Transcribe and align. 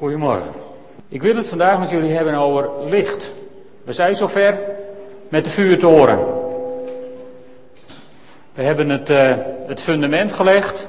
Goedemorgen. 0.00 0.52
Ik 1.08 1.22
wil 1.22 1.36
het 1.36 1.48
vandaag 1.48 1.78
met 1.78 1.90
jullie 1.90 2.12
hebben 2.12 2.34
over 2.34 2.70
licht. 2.88 3.32
We 3.84 3.92
zijn 3.92 4.16
zover 4.16 4.60
met 5.28 5.44
de 5.44 5.50
vuurtoren. 5.50 6.18
We 8.52 8.62
hebben 8.62 8.88
het, 8.88 9.10
uh, 9.10 9.34
het 9.66 9.80
fundament 9.80 10.32
gelegd. 10.32 10.88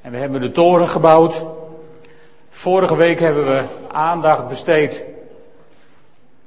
En 0.00 0.10
we 0.10 0.16
hebben 0.16 0.40
de 0.40 0.52
toren 0.52 0.88
gebouwd. 0.88 1.44
Vorige 2.48 2.96
week 2.96 3.20
hebben 3.20 3.44
we 3.44 3.62
aandacht 3.88 4.48
besteed 4.48 5.04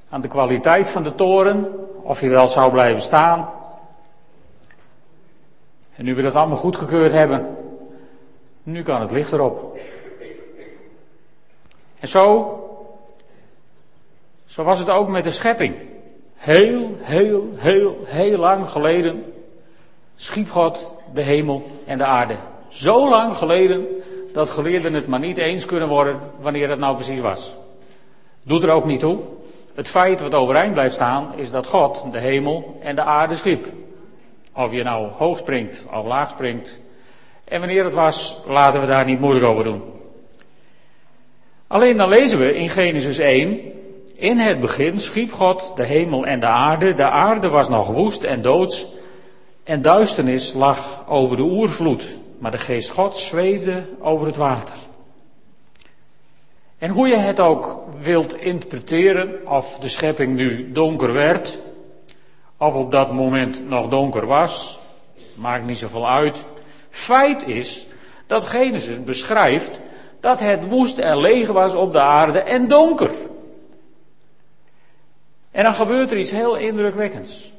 aan 0.09 0.21
de 0.21 0.27
kwaliteit 0.27 0.89
van 0.89 1.03
de 1.03 1.15
toren. 1.15 1.67
Of 2.01 2.19
hij 2.19 2.29
wel 2.29 2.47
zou 2.47 2.71
blijven 2.71 3.01
staan. 3.01 3.49
En 5.95 6.05
nu 6.05 6.15
we 6.15 6.21
dat 6.21 6.35
allemaal 6.35 6.57
goedgekeurd 6.57 7.11
hebben, 7.11 7.57
nu 8.63 8.83
kan 8.83 9.01
het 9.01 9.11
licht 9.11 9.31
erop. 9.31 9.77
En 11.99 12.07
zo, 12.07 12.59
zo 14.45 14.63
was 14.63 14.79
het 14.79 14.89
ook 14.89 15.07
met 15.07 15.23
de 15.23 15.31
schepping. 15.31 15.75
Heel, 16.35 16.95
heel, 16.99 17.49
heel, 17.55 17.97
heel 18.05 18.37
lang 18.37 18.69
geleden 18.69 19.33
schiep 20.15 20.49
God 20.49 20.91
de 21.13 21.21
hemel 21.21 21.71
en 21.85 21.97
de 21.97 22.05
aarde. 22.05 22.35
Zo 22.67 23.09
lang 23.09 23.37
geleden 23.37 23.87
dat 24.33 24.49
geleerden 24.49 24.93
het 24.93 25.07
maar 25.07 25.19
niet 25.19 25.37
eens 25.37 25.65
kunnen 25.65 25.87
worden 25.87 26.19
wanneer 26.39 26.69
het 26.69 26.79
nou 26.79 26.95
precies 26.95 27.19
was. 27.19 27.53
Doet 28.45 28.63
er 28.63 28.69
ook 28.69 28.85
niet 28.85 28.99
toe. 28.99 29.19
Het 29.73 29.87
feit 29.87 30.21
wat 30.21 30.33
overeind 30.33 30.73
blijft 30.73 30.95
staan 30.95 31.33
is 31.35 31.51
dat 31.51 31.67
God 31.67 32.05
de 32.11 32.19
hemel 32.19 32.77
en 32.81 32.95
de 32.95 33.03
aarde 33.03 33.35
schiep. 33.35 33.65
Of 34.53 34.71
je 34.71 34.83
nou 34.83 35.11
hoog 35.11 35.37
springt 35.37 35.85
of 35.93 36.05
laag 36.05 36.29
springt. 36.29 36.79
En 37.43 37.59
wanneer 37.59 37.83
het 37.83 37.93
was, 37.93 38.43
laten 38.47 38.81
we 38.81 38.87
daar 38.87 39.05
niet 39.05 39.19
moeilijk 39.19 39.45
over 39.45 39.63
doen. 39.63 39.94
Alleen 41.67 41.97
dan 41.97 42.09
lezen 42.09 42.39
we 42.39 42.55
in 42.55 42.69
Genesis 42.69 43.17
1. 43.17 43.59
In 44.15 44.37
het 44.37 44.61
begin 44.61 44.99
schiep 44.99 45.31
God 45.31 45.71
de 45.75 45.85
hemel 45.85 46.25
en 46.25 46.39
de 46.39 46.47
aarde. 46.47 46.93
De 46.93 47.09
aarde 47.09 47.49
was 47.49 47.69
nog 47.69 47.87
woest 47.87 48.23
en 48.23 48.41
doods. 48.41 48.87
En 49.63 49.81
duisternis 49.81 50.53
lag 50.53 51.03
over 51.07 51.37
de 51.37 51.43
oervloed. 51.43 52.17
Maar 52.37 52.51
de 52.51 52.57
geest 52.57 52.89
God 52.89 53.17
zweefde 53.17 53.85
over 53.99 54.27
het 54.27 54.35
water. 54.35 54.77
En 56.77 56.89
hoe 56.89 57.07
je 57.07 57.15
het 57.15 57.39
ook 57.39 57.83
wilt 57.99 58.37
interpreteren, 58.37 59.47
of 59.47 59.79
de 59.79 59.89
schepping 59.89 60.35
nu 60.35 60.71
donker 60.71 61.13
werd, 61.13 61.59
of 62.57 62.75
op 62.75 62.91
dat 62.91 63.13
moment 63.13 63.69
nog 63.69 63.87
donker 63.87 64.25
was, 64.25 64.79
maakt 65.33 65.65
niet 65.65 65.77
zoveel 65.77 66.09
uit. 66.09 66.35
Feit 66.89 67.47
is 67.47 67.87
dat 68.27 68.45
Genesis 68.45 69.03
beschrijft 69.03 69.79
dat 70.25 70.39
het 70.39 70.67
woest 70.67 70.97
en 70.97 71.17
leeg 71.17 71.51
was 71.51 71.73
op 71.73 71.93
de 71.93 72.01
aarde 72.01 72.39
en 72.39 72.67
donker. 72.67 73.11
En 75.51 75.63
dan 75.63 75.73
gebeurt 75.73 76.11
er 76.11 76.17
iets 76.17 76.31
heel 76.31 76.55
indrukwekkends. 76.55 77.51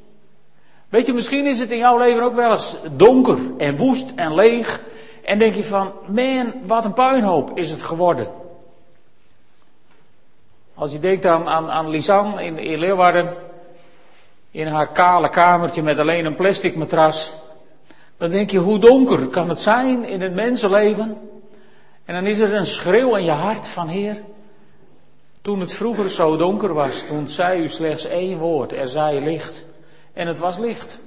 Weet 0.89 1.05
je, 1.05 1.13
misschien 1.13 1.45
is 1.45 1.59
het 1.59 1.71
in 1.71 1.77
jouw 1.77 1.97
leven 1.97 2.23
ook 2.23 2.35
wel 2.35 2.51
eens 2.51 2.77
donker 2.91 3.37
en 3.57 3.77
woest 3.77 4.11
en 4.15 4.35
leeg. 4.35 4.83
En 5.23 5.39
denk 5.39 5.53
je 5.53 5.63
van, 5.63 5.91
man, 6.07 6.53
wat 6.63 6.85
een 6.85 6.93
puinhoop 6.93 7.57
is 7.57 7.69
het 7.69 7.81
geworden. 7.81 8.27
Als 10.73 10.91
je 10.91 10.99
denkt 10.99 11.25
aan, 11.25 11.47
aan, 11.47 11.69
aan 11.69 11.89
Lisanne 11.89 12.43
in, 12.43 12.57
in 12.57 12.79
Leeuwarden, 12.79 13.33
in 14.51 14.67
haar 14.67 14.91
kale 14.91 15.29
kamertje 15.29 15.81
met 15.81 15.99
alleen 15.99 16.25
een 16.25 16.35
plastic 16.35 16.75
matras, 16.75 17.33
dan 18.17 18.29
denk 18.29 18.49
je, 18.49 18.59
hoe 18.59 18.79
donker 18.79 19.27
kan 19.27 19.49
het 19.49 19.59
zijn 19.59 20.05
in 20.05 20.21
het 20.21 20.33
mensenleven? 20.33 21.36
En 22.07 22.13
dan 22.13 22.25
is 22.25 22.39
er 22.39 22.55
een 22.55 22.65
schreeuw 22.65 23.15
in 23.15 23.23
je 23.23 23.31
hart 23.31 23.67
van 23.67 23.87
Heer. 23.87 24.17
Toen 25.41 25.59
het 25.59 25.73
vroeger 25.73 26.09
zo 26.09 26.37
donker 26.37 26.73
was, 26.73 27.07
toen 27.07 27.27
zei 27.27 27.61
u 27.61 27.69
slechts 27.69 28.05
één 28.05 28.37
woord, 28.37 28.73
er 28.73 28.87
zij 28.87 29.21
licht. 29.21 29.63
En 30.13 30.27
het 30.27 30.37
was 30.37 30.57
licht. 30.57 30.99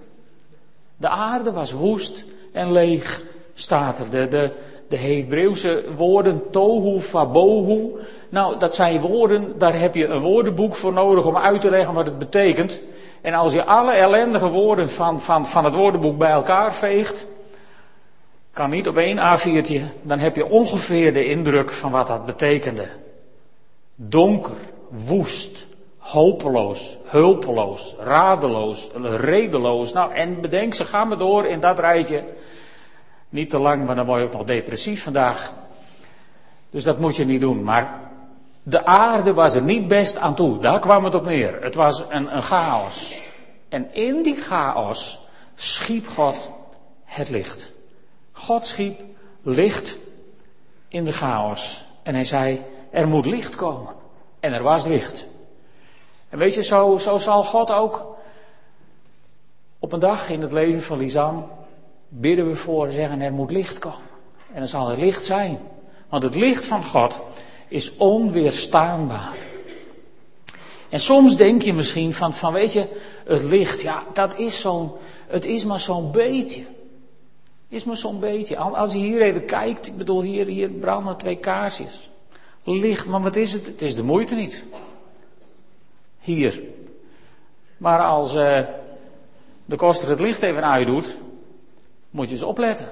De 0.97 1.09
aarde 1.09 1.53
was 1.53 1.73
woest 1.73 2.25
en 2.53 2.73
leeg, 2.73 3.23
staat 3.55 3.99
er. 3.99 4.11
De, 4.11 4.29
de, 4.29 4.51
de 4.89 4.97
Hebreeuwse 4.97 5.85
woorden 5.97 6.51
tohu, 6.51 7.01
fabohu. 7.01 7.91
Nou, 8.29 8.59
dat 8.59 8.75
zijn 8.75 9.01
woorden, 9.01 9.59
daar 9.59 9.79
heb 9.79 9.95
je 9.95 10.07
een 10.07 10.21
woordenboek 10.21 10.75
voor 10.75 10.93
nodig 10.93 11.27
om 11.27 11.37
uit 11.37 11.61
te 11.61 11.71
leggen 11.71 11.95
wat 11.95 12.07
het 12.07 12.19
betekent. 12.19 12.81
En 13.21 13.35
als 13.35 13.53
je 13.53 13.65
alle 13.65 13.93
ellendige 13.93 14.49
woorden 14.49 14.91
van, 14.91 15.21
van, 15.21 15.47
van 15.47 15.65
het 15.65 15.75
woordenboek 15.75 16.19
bij 16.19 16.31
elkaar 16.31 16.75
veegt, 16.75 17.27
kan 18.53 18.71
niet 18.71 18.89
op 18.89 18.97
één 18.97 19.19
A4'tje, 19.19 20.03
dan 20.03 20.19
heb 20.19 20.37
je 20.37 20.47
ongeveer 20.47 21.13
de 21.13 21.25
indruk 21.25 21.71
van 21.71 21.91
wat 21.91 22.07
dat 22.07 22.27
betekende. 22.27 22.87
Donker, 23.95 24.57
woest, 24.89 25.67
hopeloos, 25.99 26.99
hulpeloos, 27.05 27.95
radeloos, 27.99 28.91
redeloos. 29.17 29.93
Nou, 29.93 30.13
en 30.13 30.41
bedenk, 30.41 30.75
ze 30.75 30.85
gaan 30.85 31.09
maar 31.09 31.19
door 31.19 31.47
in 31.47 31.61
dat 31.61 31.79
rijtje. 31.79 32.23
Niet 33.29 33.51
te 33.51 33.59
lang, 33.59 33.85
want 33.85 33.97
dan 33.97 34.07
word 34.07 34.21
je 34.21 34.27
ook 34.27 34.33
nog 34.33 34.45
depressief 34.45 35.03
vandaag. 35.03 35.53
Dus 36.71 36.85
dat 36.85 36.99
moet 36.99 37.17
je 37.17 37.25
niet 37.25 37.41
doen. 37.41 37.63
Maar 37.63 38.01
de 38.63 38.85
aarde 38.85 39.35
was 39.35 39.55
er 39.55 39.63
niet 39.63 39.89
best 39.89 40.17
aan 40.17 40.35
toe. 40.35 40.59
Daar 40.59 40.79
kwam 40.79 41.05
het 41.05 41.15
op 41.15 41.25
neer. 41.25 41.63
Het 41.63 41.75
was 41.75 42.05
een, 42.09 42.37
een 42.37 42.43
chaos. 42.43 43.21
En 43.69 43.95
in 43.95 44.23
die 44.23 44.37
chaos 44.37 45.19
schiep 45.55 46.09
God 46.09 46.51
het 47.05 47.29
licht. 47.29 47.73
God 48.51 48.67
schiep 48.67 49.01
licht 49.43 49.97
in 50.89 51.05
de 51.05 51.13
chaos. 51.13 51.85
En 52.03 52.15
hij 52.15 52.25
zei, 52.25 52.63
er 52.91 53.09
moet 53.09 53.27
licht 53.27 53.55
komen. 53.55 53.95
En 54.41 54.53
er 54.53 54.63
was 54.63 54.85
licht. 54.85 55.27
En 56.29 56.39
weet 56.39 56.55
je, 56.55 56.63
zo, 56.63 56.99
zo 56.99 57.19
zal 57.19 57.45
God 57.45 57.71
ook 57.71 58.17
op 59.79 59.93
een 59.93 60.01
dag 60.01 60.31
in 60.31 60.43
het 60.43 60.53
leven 60.53 60.83
van 60.83 60.99
Lisanne 60.99 61.43
bidden 62.09 62.49
we 62.49 62.55
voor 62.55 62.87
en 62.87 62.93
zeggen 62.93 63.21
er 63.21 63.33
moet 63.33 63.51
licht 63.51 63.79
komen. 63.79 64.09
En 64.53 64.59
dan 64.59 64.69
zal 64.69 64.91
er 64.91 64.99
licht 64.99 65.25
zijn. 65.25 65.59
Want 66.09 66.23
het 66.23 66.35
licht 66.35 66.65
van 66.65 66.85
God 66.85 67.15
is 67.69 67.97
onweerstaanbaar. 67.97 69.37
En 70.89 71.01
soms 71.01 71.37
denk 71.37 71.63
je 71.63 71.73
misschien 71.73 72.15
van, 72.15 72.35
van 72.35 72.53
weet 72.53 72.73
je, 72.73 72.87
het 73.25 73.43
licht, 73.43 73.83
ja, 73.83 74.03
dat 74.13 74.39
is 74.39 74.61
zo'n, 74.61 74.93
het 75.27 75.45
is 75.45 75.65
maar 75.65 75.81
zo'n 75.81 76.13
beetje. 76.13 76.65
Is 77.71 77.85
maar 77.85 77.97
zo'n 77.97 78.21
beetje. 78.21 78.57
Als 78.57 78.93
je 78.93 78.99
hier 78.99 79.21
even 79.21 79.45
kijkt, 79.45 79.87
ik 79.87 79.97
bedoel, 79.97 80.23
hier, 80.23 80.47
hier 80.47 80.69
branden 80.69 81.17
twee 81.17 81.37
kaarsjes. 81.37 82.11
Licht, 82.65 83.07
maar 83.07 83.23
wat 83.23 83.37
is 83.37 83.53
het? 83.53 83.67
Het 83.67 83.83
is 83.83 83.95
de 83.95 84.03
moeite 84.03 84.35
niet. 84.35 84.65
Hier. 86.21 86.63
Maar 87.77 88.01
als 88.01 88.35
uh, 88.35 88.61
de 89.65 89.77
koster 89.77 90.09
het 90.09 90.21
licht 90.21 90.43
even 90.43 90.65
uitdoet, 90.65 91.17
moet 92.11 92.27
je 92.27 92.33
eens 92.33 92.43
opletten. 92.43 92.89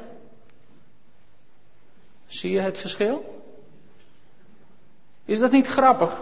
Zie 2.27 2.53
je 2.53 2.61
het 2.61 2.79
verschil? 2.79 3.45
Is 5.25 5.39
dat 5.39 5.51
niet 5.51 5.67
grappig? 5.67 6.21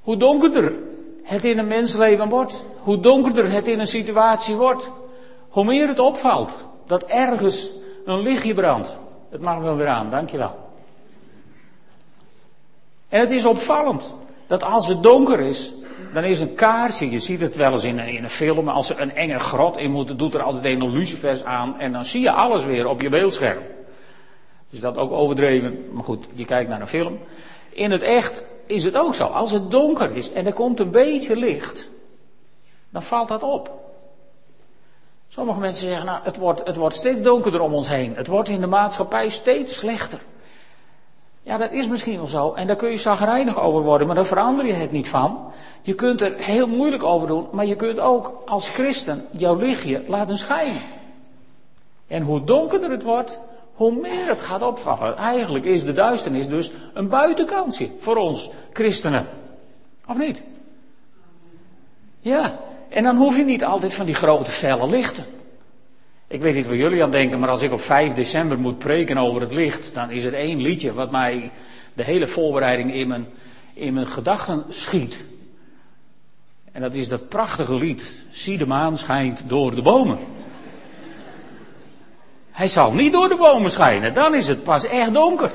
Hoe 0.00 0.16
donkerder 0.16 0.78
het 1.22 1.44
in 1.44 1.58
een 1.58 1.66
mensleven 1.66 2.28
wordt, 2.28 2.64
hoe 2.78 3.00
donkerder 3.00 3.50
het 3.50 3.68
in 3.68 3.80
een 3.80 3.86
situatie 3.86 4.54
wordt, 4.54 4.90
hoe 5.48 5.64
meer 5.64 5.88
het 5.88 5.98
opvalt 5.98 6.70
dat 6.86 7.02
ergens 7.02 7.70
een 8.04 8.20
lichtje 8.20 8.54
brandt. 8.54 8.96
Het 9.30 9.40
mag 9.40 9.58
wel 9.58 9.76
weer 9.76 9.88
aan, 9.88 10.10
dankjewel. 10.10 10.70
En 13.08 13.20
het 13.20 13.30
is 13.30 13.44
opvallend 13.44 14.14
dat 14.46 14.64
als 14.64 14.88
het 14.88 15.02
donker 15.02 15.40
is, 15.40 15.72
dan 16.14 16.24
is 16.24 16.40
een 16.40 16.54
kaarsje, 16.54 17.10
je 17.10 17.18
ziet 17.18 17.40
het 17.40 17.56
wel 17.56 17.72
eens 17.72 17.84
in 17.84 17.98
een, 17.98 18.08
in 18.08 18.22
een 18.22 18.30
film, 18.30 18.68
als 18.68 18.90
er 18.90 19.00
een 19.00 19.14
enge 19.14 19.38
grot 19.38 19.76
in 19.76 19.90
moet, 19.90 20.18
doet 20.18 20.34
er 20.34 20.42
altijd 20.42 20.64
een 20.64 20.92
lucifers 20.92 21.44
aan 21.44 21.80
en 21.80 21.92
dan 21.92 22.04
zie 22.04 22.20
je 22.20 22.30
alles 22.30 22.64
weer 22.64 22.86
op 22.86 23.00
je 23.00 23.08
beeldscherm. 23.08 23.62
Is 24.70 24.80
dat 24.80 24.96
ook 24.96 25.10
overdreven? 25.10 25.88
Maar 25.92 26.04
goed, 26.04 26.24
je 26.32 26.44
kijkt 26.44 26.70
naar 26.70 26.80
een 26.80 26.86
film. 26.86 27.18
In 27.70 27.90
het 27.90 28.02
echt 28.02 28.44
is 28.66 28.84
het 28.84 28.96
ook 28.96 29.14
zo. 29.14 29.24
Als 29.24 29.52
het 29.52 29.70
donker 29.70 30.16
is 30.16 30.32
en 30.32 30.46
er 30.46 30.52
komt 30.52 30.80
een 30.80 30.90
beetje 30.90 31.36
licht, 31.36 31.88
dan 32.90 33.02
valt 33.02 33.28
dat 33.28 33.42
op. 33.42 33.80
Sommige 35.34 35.60
mensen 35.60 35.88
zeggen, 35.88 36.06
nou, 36.06 36.20
het 36.22 36.36
wordt, 36.36 36.66
het 36.66 36.76
wordt 36.76 36.94
steeds 36.94 37.22
donkerder 37.22 37.60
om 37.60 37.74
ons 37.74 37.88
heen. 37.88 38.16
Het 38.16 38.26
wordt 38.26 38.48
in 38.48 38.60
de 38.60 38.66
maatschappij 38.66 39.28
steeds 39.28 39.76
slechter. 39.78 40.20
Ja, 41.42 41.56
dat 41.56 41.72
is 41.72 41.88
misschien 41.88 42.16
wel 42.16 42.26
zo. 42.26 42.52
En 42.52 42.66
daar 42.66 42.76
kun 42.76 42.90
je 42.90 42.96
zagrijnig 42.96 43.60
over 43.60 43.82
worden, 43.82 44.06
maar 44.06 44.16
daar 44.16 44.24
verander 44.24 44.66
je 44.66 44.72
het 44.72 44.92
niet 44.92 45.08
van. 45.08 45.52
Je 45.82 45.94
kunt 45.94 46.20
er 46.20 46.34
heel 46.36 46.66
moeilijk 46.66 47.02
over 47.02 47.28
doen, 47.28 47.46
maar 47.52 47.66
je 47.66 47.76
kunt 47.76 48.00
ook 48.00 48.42
als 48.46 48.68
christen 48.68 49.26
jouw 49.30 49.54
lichtje 49.54 50.02
laten 50.06 50.38
schijnen. 50.38 50.82
En 52.06 52.22
hoe 52.22 52.44
donkerder 52.44 52.90
het 52.90 53.02
wordt, 53.02 53.38
hoe 53.72 53.92
meer 53.92 54.26
het 54.26 54.42
gaat 54.42 54.62
opvallen. 54.62 55.16
Eigenlijk 55.16 55.64
is 55.64 55.84
de 55.84 55.92
duisternis 55.92 56.48
dus 56.48 56.70
een 56.94 57.08
buitenkansje 57.08 57.90
voor 57.98 58.16
ons 58.16 58.50
christenen. 58.72 59.26
Of 60.08 60.16
niet? 60.16 60.42
Ja, 62.20 62.58
en 62.92 63.02
dan 63.02 63.16
hoef 63.16 63.36
je 63.36 63.44
niet 63.44 63.64
altijd 63.64 63.94
van 63.94 64.06
die 64.06 64.14
grote 64.14 64.50
felle 64.50 64.88
lichten. 64.88 65.24
Ik 66.28 66.40
weet 66.40 66.54
niet 66.54 66.66
waar 66.66 66.76
jullie 66.76 67.02
aan 67.02 67.10
denken, 67.10 67.38
maar 67.38 67.48
als 67.48 67.62
ik 67.62 67.72
op 67.72 67.80
5 67.80 68.12
december 68.12 68.58
moet 68.58 68.78
preken 68.78 69.18
over 69.18 69.40
het 69.40 69.52
licht, 69.52 69.94
dan 69.94 70.10
is 70.10 70.24
er 70.24 70.34
één 70.34 70.60
liedje 70.60 70.92
wat 70.92 71.10
mij 71.10 71.50
de 71.94 72.02
hele 72.02 72.28
voorbereiding 72.28 72.94
in 72.94 73.08
mijn, 73.08 73.26
in 73.74 73.94
mijn 73.94 74.06
gedachten 74.06 74.64
schiet. 74.68 75.24
En 76.72 76.80
dat 76.80 76.94
is 76.94 77.08
dat 77.08 77.28
prachtige 77.28 77.74
lied, 77.74 78.12
Zie 78.30 78.58
de 78.58 78.66
maan 78.66 78.96
schijnt 78.96 79.42
door 79.46 79.74
de 79.74 79.82
bomen. 79.82 80.18
Hij 82.50 82.68
zal 82.68 82.92
niet 82.92 83.12
door 83.12 83.28
de 83.28 83.36
bomen 83.36 83.70
schijnen, 83.70 84.14
dan 84.14 84.34
is 84.34 84.48
het 84.48 84.62
pas 84.62 84.86
echt 84.86 85.14
donker. 85.14 85.50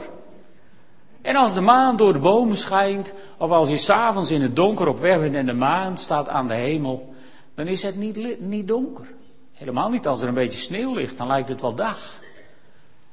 En 1.21 1.35
als 1.35 1.53
de 1.53 1.61
maan 1.61 1.97
door 1.97 2.13
de 2.13 2.19
bomen 2.19 2.57
schijnt, 2.57 3.13
of 3.37 3.51
als 3.51 3.69
je 3.69 3.77
s'avonds 3.77 4.31
in 4.31 4.41
het 4.41 4.55
donker 4.55 4.87
op 4.87 4.99
weg 4.99 5.31
en 5.31 5.45
de 5.45 5.53
maan 5.53 5.97
staat 5.97 6.29
aan 6.29 6.47
de 6.47 6.53
hemel, 6.53 7.15
dan 7.57 7.67
is 7.67 7.83
het 7.83 7.95
niet, 7.95 8.39
niet 8.39 8.67
donker. 8.67 9.07
Helemaal 9.53 9.89
niet 9.89 10.07
als 10.07 10.21
er 10.21 10.27
een 10.27 10.33
beetje 10.33 10.59
sneeuw 10.59 10.93
ligt, 10.93 11.17
dan 11.17 11.27
lijkt 11.27 11.49
het 11.49 11.61
wel 11.61 11.75
dag. 11.75 12.19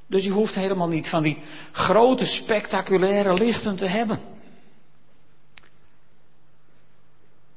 Dus 0.06 0.24
je 0.24 0.30
hoeft 0.30 0.54
helemaal 0.54 0.88
niet 0.88 1.08
van 1.08 1.22
die 1.22 1.42
grote 1.72 2.26
spectaculaire 2.26 3.34
lichten 3.34 3.76
te 3.76 3.86
hebben. 3.86 4.20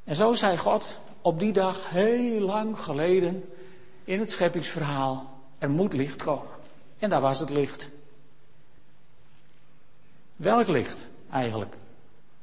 En 0.03 0.15
zo 0.15 0.33
zei 0.33 0.57
God 0.57 0.97
op 1.21 1.39
die 1.39 1.51
dag 1.51 1.89
heel 1.89 2.39
lang 2.39 2.79
geleden 2.79 3.49
in 4.03 4.19
het 4.19 4.31
scheppingsverhaal, 4.31 5.39
er 5.57 5.69
moet 5.69 5.93
licht 5.93 6.23
komen. 6.23 6.55
En 6.99 7.09
daar 7.09 7.21
was 7.21 7.39
het 7.39 7.49
licht. 7.49 7.89
Welk 10.35 10.67
licht 10.67 11.07
eigenlijk? 11.31 11.75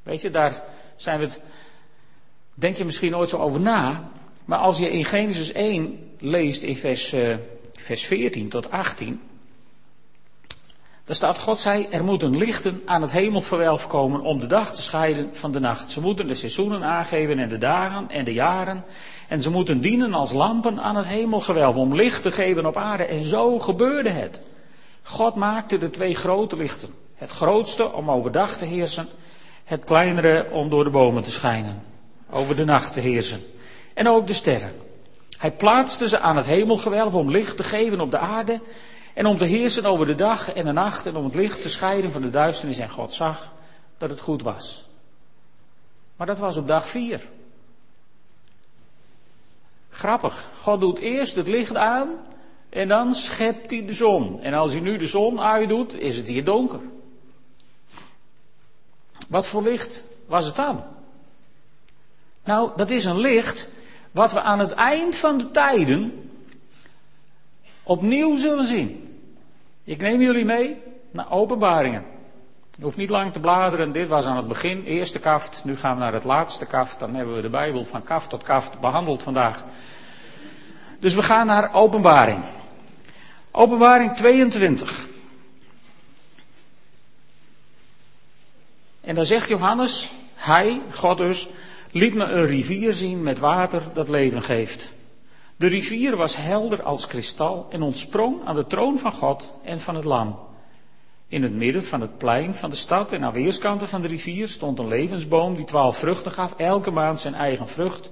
Weet 0.03 0.21
je, 0.21 0.29
daar 0.29 0.63
zijn 0.95 1.19
we 1.19 1.25
het, 1.25 1.39
denk 2.53 2.75
je 2.75 2.85
misschien 2.85 3.11
nooit 3.11 3.29
zo 3.29 3.37
over 3.37 3.59
na. 3.59 4.13
Maar 4.45 4.59
als 4.59 4.77
je 4.77 4.91
in 4.91 5.05
Genesis 5.05 5.51
1 5.51 6.09
leest 6.19 6.63
in 6.63 6.75
vers, 6.75 7.13
uh, 7.13 7.35
vers 7.73 8.05
14 8.05 8.49
tot 8.49 8.71
18. 8.71 9.21
Daar 11.05 11.15
staat, 11.15 11.39
God 11.39 11.59
zei, 11.59 11.87
er 11.89 12.03
moeten 12.03 12.37
lichten 12.37 12.81
aan 12.85 13.01
het 13.01 13.11
hemelverwelf 13.11 13.87
komen 13.87 14.21
om 14.21 14.39
de 14.39 14.47
dag 14.47 14.73
te 14.73 14.81
scheiden 14.81 15.29
van 15.31 15.51
de 15.51 15.59
nacht. 15.59 15.91
Ze 15.91 16.01
moeten 16.01 16.27
de 16.27 16.33
seizoenen 16.33 16.83
aangeven 16.83 17.39
en 17.39 17.49
de 17.49 17.57
dagen 17.57 18.09
en 18.09 18.25
de 18.25 18.33
jaren. 18.33 18.83
En 19.27 19.41
ze 19.41 19.51
moeten 19.51 19.81
dienen 19.81 20.13
als 20.13 20.31
lampen 20.31 20.81
aan 20.81 20.95
het 20.95 21.05
hemelgewelf 21.05 21.75
om 21.75 21.95
licht 21.95 22.21
te 22.21 22.31
geven 22.31 22.65
op 22.65 22.77
aarde. 22.77 23.05
En 23.05 23.23
zo 23.23 23.59
gebeurde 23.59 24.09
het. 24.09 24.41
God 25.03 25.35
maakte 25.35 25.77
de 25.77 25.89
twee 25.89 26.15
grote 26.15 26.55
lichten. 26.55 26.89
Het 27.15 27.31
grootste 27.31 27.93
om 27.93 28.11
overdag 28.11 28.57
te 28.57 28.65
heersen, 28.65 29.07
het 29.63 29.83
kleinere 29.83 30.47
om 30.51 30.69
door 30.69 30.83
de 30.83 30.89
bomen 30.89 31.23
te 31.23 31.31
schijnen. 31.31 31.83
Over 32.29 32.55
de 32.55 32.65
nacht 32.65 32.93
te 32.93 32.99
heersen. 32.99 33.39
En 33.95 34.07
ook 34.07 34.27
de 34.27 34.33
sterren. 34.33 34.73
Hij 35.37 35.51
plaatste 35.51 36.07
ze 36.07 36.19
aan 36.19 36.37
het 36.37 36.45
hemelgewelf 36.45 37.13
om 37.13 37.31
licht 37.31 37.57
te 37.57 37.63
geven 37.63 37.99
op 37.99 38.11
de 38.11 38.17
aarde 38.17 38.61
en 39.13 39.25
om 39.25 39.37
te 39.37 39.45
heersen 39.45 39.85
over 39.85 40.05
de 40.05 40.15
dag 40.15 40.53
en 40.53 40.65
de 40.65 40.71
nacht 40.71 41.05
en 41.05 41.15
om 41.15 41.23
het 41.23 41.35
licht 41.35 41.61
te 41.61 41.69
scheiden 41.69 42.11
van 42.11 42.21
de 42.21 42.29
duisternis. 42.29 42.77
En 42.77 42.89
God 42.89 43.13
zag 43.13 43.53
dat 43.97 44.09
het 44.09 44.19
goed 44.19 44.41
was. 44.41 44.85
Maar 46.15 46.27
dat 46.27 46.39
was 46.39 46.57
op 46.57 46.67
dag 46.67 46.87
vier. 46.87 47.27
Grappig. 49.89 50.45
God 50.61 50.79
doet 50.79 50.99
eerst 50.99 51.35
het 51.35 51.47
licht 51.47 51.75
aan 51.75 52.09
en 52.69 52.87
dan 52.87 53.13
schept 53.13 53.71
hij 53.71 53.85
de 53.85 53.93
zon. 53.93 54.41
En 54.41 54.53
als 54.53 54.71
hij 54.71 54.81
nu 54.81 54.97
de 54.97 55.07
zon 55.07 55.41
uitdoet, 55.41 55.99
is 55.99 56.17
het 56.17 56.27
hier 56.27 56.43
donker. 56.43 56.79
Wat 59.27 59.47
voor 59.47 59.63
licht 59.63 60.03
was 60.25 60.45
het 60.45 60.55
dan? 60.55 60.83
Nou, 62.43 62.71
dat 62.75 62.89
is 62.89 63.05
een 63.05 63.19
licht 63.19 63.67
wat 64.15 64.31
we 64.31 64.41
aan 64.41 64.59
het 64.59 64.71
eind 64.71 65.15
van 65.15 65.37
de 65.37 65.51
tijden 65.51 66.29
opnieuw 67.83 68.37
zullen 68.37 68.67
zien. 68.67 69.19
Ik 69.83 70.01
neem 70.01 70.21
jullie 70.21 70.45
mee 70.45 70.77
naar 71.11 71.31
openbaringen. 71.31 72.05
Je 72.77 72.83
hoeft 72.83 72.97
niet 72.97 73.09
lang 73.09 73.33
te 73.33 73.39
bladeren, 73.39 73.91
dit 73.91 74.07
was 74.07 74.25
aan 74.25 74.37
het 74.37 74.47
begin, 74.47 74.83
eerste 74.83 75.19
kaft. 75.19 75.61
Nu 75.63 75.77
gaan 75.77 75.93
we 75.93 75.99
naar 75.99 76.13
het 76.13 76.23
laatste 76.23 76.65
kaft, 76.65 76.99
dan 76.99 77.15
hebben 77.15 77.35
we 77.35 77.41
de 77.41 77.49
Bijbel 77.49 77.85
van 77.85 78.03
kaft 78.03 78.29
tot 78.29 78.43
kaft 78.43 78.79
behandeld 78.79 79.23
vandaag. 79.23 79.63
Dus 80.99 81.13
we 81.13 81.23
gaan 81.23 81.47
naar 81.47 81.73
openbaring. 81.73 82.43
Openbaring 83.51 84.15
22. 84.15 85.07
En 89.01 89.15
dan 89.15 89.25
zegt 89.25 89.49
Johannes, 89.49 90.11
hij, 90.35 90.81
God 90.91 91.17
dus, 91.17 91.49
liet 91.97 92.13
me 92.13 92.23
een 92.23 92.45
rivier 92.45 92.93
zien 92.93 93.23
met 93.23 93.39
water 93.39 93.81
dat 93.93 94.09
leven 94.09 94.41
geeft. 94.41 94.93
De 95.55 95.67
rivier 95.67 96.15
was 96.15 96.35
helder 96.35 96.83
als 96.83 97.07
kristal 97.07 97.67
en 97.69 97.81
ontsprong 97.81 98.43
aan 98.45 98.55
de 98.55 98.67
troon 98.67 98.99
van 98.99 99.11
God 99.11 99.51
en 99.63 99.79
van 99.79 99.95
het 99.95 100.03
Lam. 100.03 100.39
In 101.27 101.43
het 101.43 101.53
midden 101.53 101.83
van 101.83 102.01
het 102.01 102.17
plein 102.17 102.55
van 102.55 102.69
de 102.69 102.75
stad 102.75 103.11
en 103.11 103.23
aan 103.23 103.31
weerskanten 103.31 103.87
van 103.87 104.01
de 104.01 104.07
rivier 104.07 104.47
stond 104.47 104.79
een 104.79 104.87
levensboom 104.87 105.55
die 105.55 105.65
twaalf 105.65 105.97
vruchten 105.97 106.31
gaf, 106.31 106.53
elke 106.57 106.91
maand 106.91 107.19
zijn 107.19 107.33
eigen 107.33 107.67
vrucht. 107.67 108.09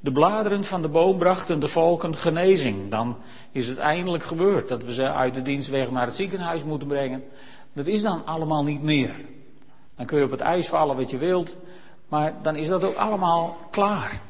De 0.00 0.12
bladeren 0.12 0.64
van 0.64 0.82
de 0.82 0.88
boom 0.88 1.18
brachten 1.18 1.60
de 1.60 1.68
volken 1.68 2.16
genezing. 2.16 2.90
Dan 2.90 3.16
is 3.52 3.68
het 3.68 3.78
eindelijk 3.78 4.24
gebeurd 4.24 4.68
dat 4.68 4.84
we 4.84 4.94
ze 4.94 5.12
uit 5.12 5.34
de 5.34 5.42
dienstweg 5.42 5.90
naar 5.90 6.06
het 6.06 6.16
ziekenhuis 6.16 6.64
moeten 6.64 6.88
brengen. 6.88 7.24
Dat 7.72 7.86
is 7.86 8.02
dan 8.02 8.26
allemaal 8.26 8.64
niet 8.64 8.82
meer. 8.82 9.14
Dan 9.96 10.06
kun 10.06 10.18
je 10.18 10.24
op 10.24 10.30
het 10.30 10.40
ijs 10.40 10.68
vallen 10.68 10.96
wat 10.96 11.10
je 11.10 11.18
wilt. 11.18 11.56
Maar 12.12 12.34
dan 12.42 12.56
is 12.56 12.68
dat 12.68 12.84
ook 12.84 12.96
allemaal 12.96 13.56
klaar. 13.70 14.20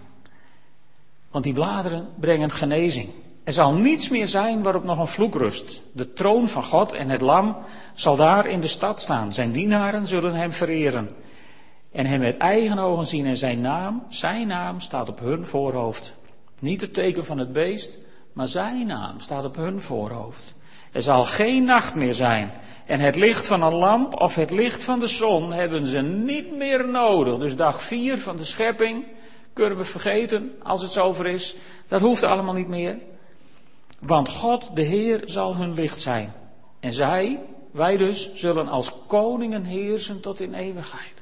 Want 1.30 1.44
die 1.44 1.52
bladeren 1.52 2.08
brengen 2.14 2.50
genezing. 2.50 3.08
Er 3.44 3.52
zal 3.52 3.72
niets 3.72 4.08
meer 4.08 4.28
zijn 4.28 4.62
waarop 4.62 4.84
nog 4.84 4.98
een 4.98 5.06
vloek 5.06 5.34
rust. 5.34 5.80
De 5.92 6.12
troon 6.12 6.48
van 6.48 6.62
God 6.62 6.92
en 6.92 7.08
het 7.08 7.20
lam 7.20 7.56
zal 7.94 8.16
daar 8.16 8.46
in 8.46 8.60
de 8.60 8.66
stad 8.66 9.00
staan. 9.00 9.32
Zijn 9.32 9.52
dienaren 9.52 10.06
zullen 10.06 10.34
hem 10.34 10.52
vereren. 10.52 11.10
En 11.92 12.06
hem 12.06 12.20
met 12.20 12.36
eigen 12.36 12.78
ogen 12.78 13.06
zien 13.06 13.26
en 13.26 13.36
zijn 13.36 13.60
naam, 13.60 14.02
zijn 14.08 14.46
naam 14.46 14.80
staat 14.80 15.08
op 15.08 15.18
hun 15.18 15.46
voorhoofd. 15.46 16.12
Niet 16.58 16.80
het 16.80 16.94
teken 16.94 17.24
van 17.24 17.38
het 17.38 17.52
beest, 17.52 17.98
maar 18.32 18.48
zijn 18.48 18.86
naam 18.86 19.20
staat 19.20 19.44
op 19.44 19.56
hun 19.56 19.80
voorhoofd. 19.80 20.54
Er 20.92 21.02
zal 21.02 21.24
geen 21.24 21.64
nacht 21.64 21.94
meer 21.94 22.14
zijn. 22.14 22.52
En 22.86 23.00
het 23.00 23.16
licht 23.16 23.46
van 23.46 23.62
een 23.62 23.74
lamp 23.74 24.20
of 24.20 24.34
het 24.34 24.50
licht 24.50 24.84
van 24.84 24.98
de 24.98 25.06
zon 25.06 25.52
hebben 25.52 25.86
ze 25.86 26.00
niet 26.00 26.56
meer 26.56 26.88
nodig. 26.88 27.38
Dus 27.38 27.56
dag 27.56 27.82
vier 27.82 28.18
van 28.18 28.36
de 28.36 28.44
schepping 28.44 29.04
kunnen 29.52 29.78
we 29.78 29.84
vergeten 29.84 30.52
als 30.62 30.82
het 30.82 30.90
zover 30.90 31.26
is. 31.26 31.56
Dat 31.88 32.00
hoeft 32.00 32.22
allemaal 32.22 32.54
niet 32.54 32.68
meer. 32.68 32.98
Want 34.00 34.28
God, 34.28 34.70
de 34.74 34.82
Heer, 34.82 35.20
zal 35.24 35.56
hun 35.56 35.74
licht 35.74 36.00
zijn. 36.00 36.32
En 36.80 36.92
zij, 36.92 37.42
wij 37.70 37.96
dus, 37.96 38.34
zullen 38.34 38.68
als 38.68 38.92
koningen 39.06 39.64
heersen 39.64 40.20
tot 40.20 40.40
in 40.40 40.54
eeuwigheid. 40.54 41.14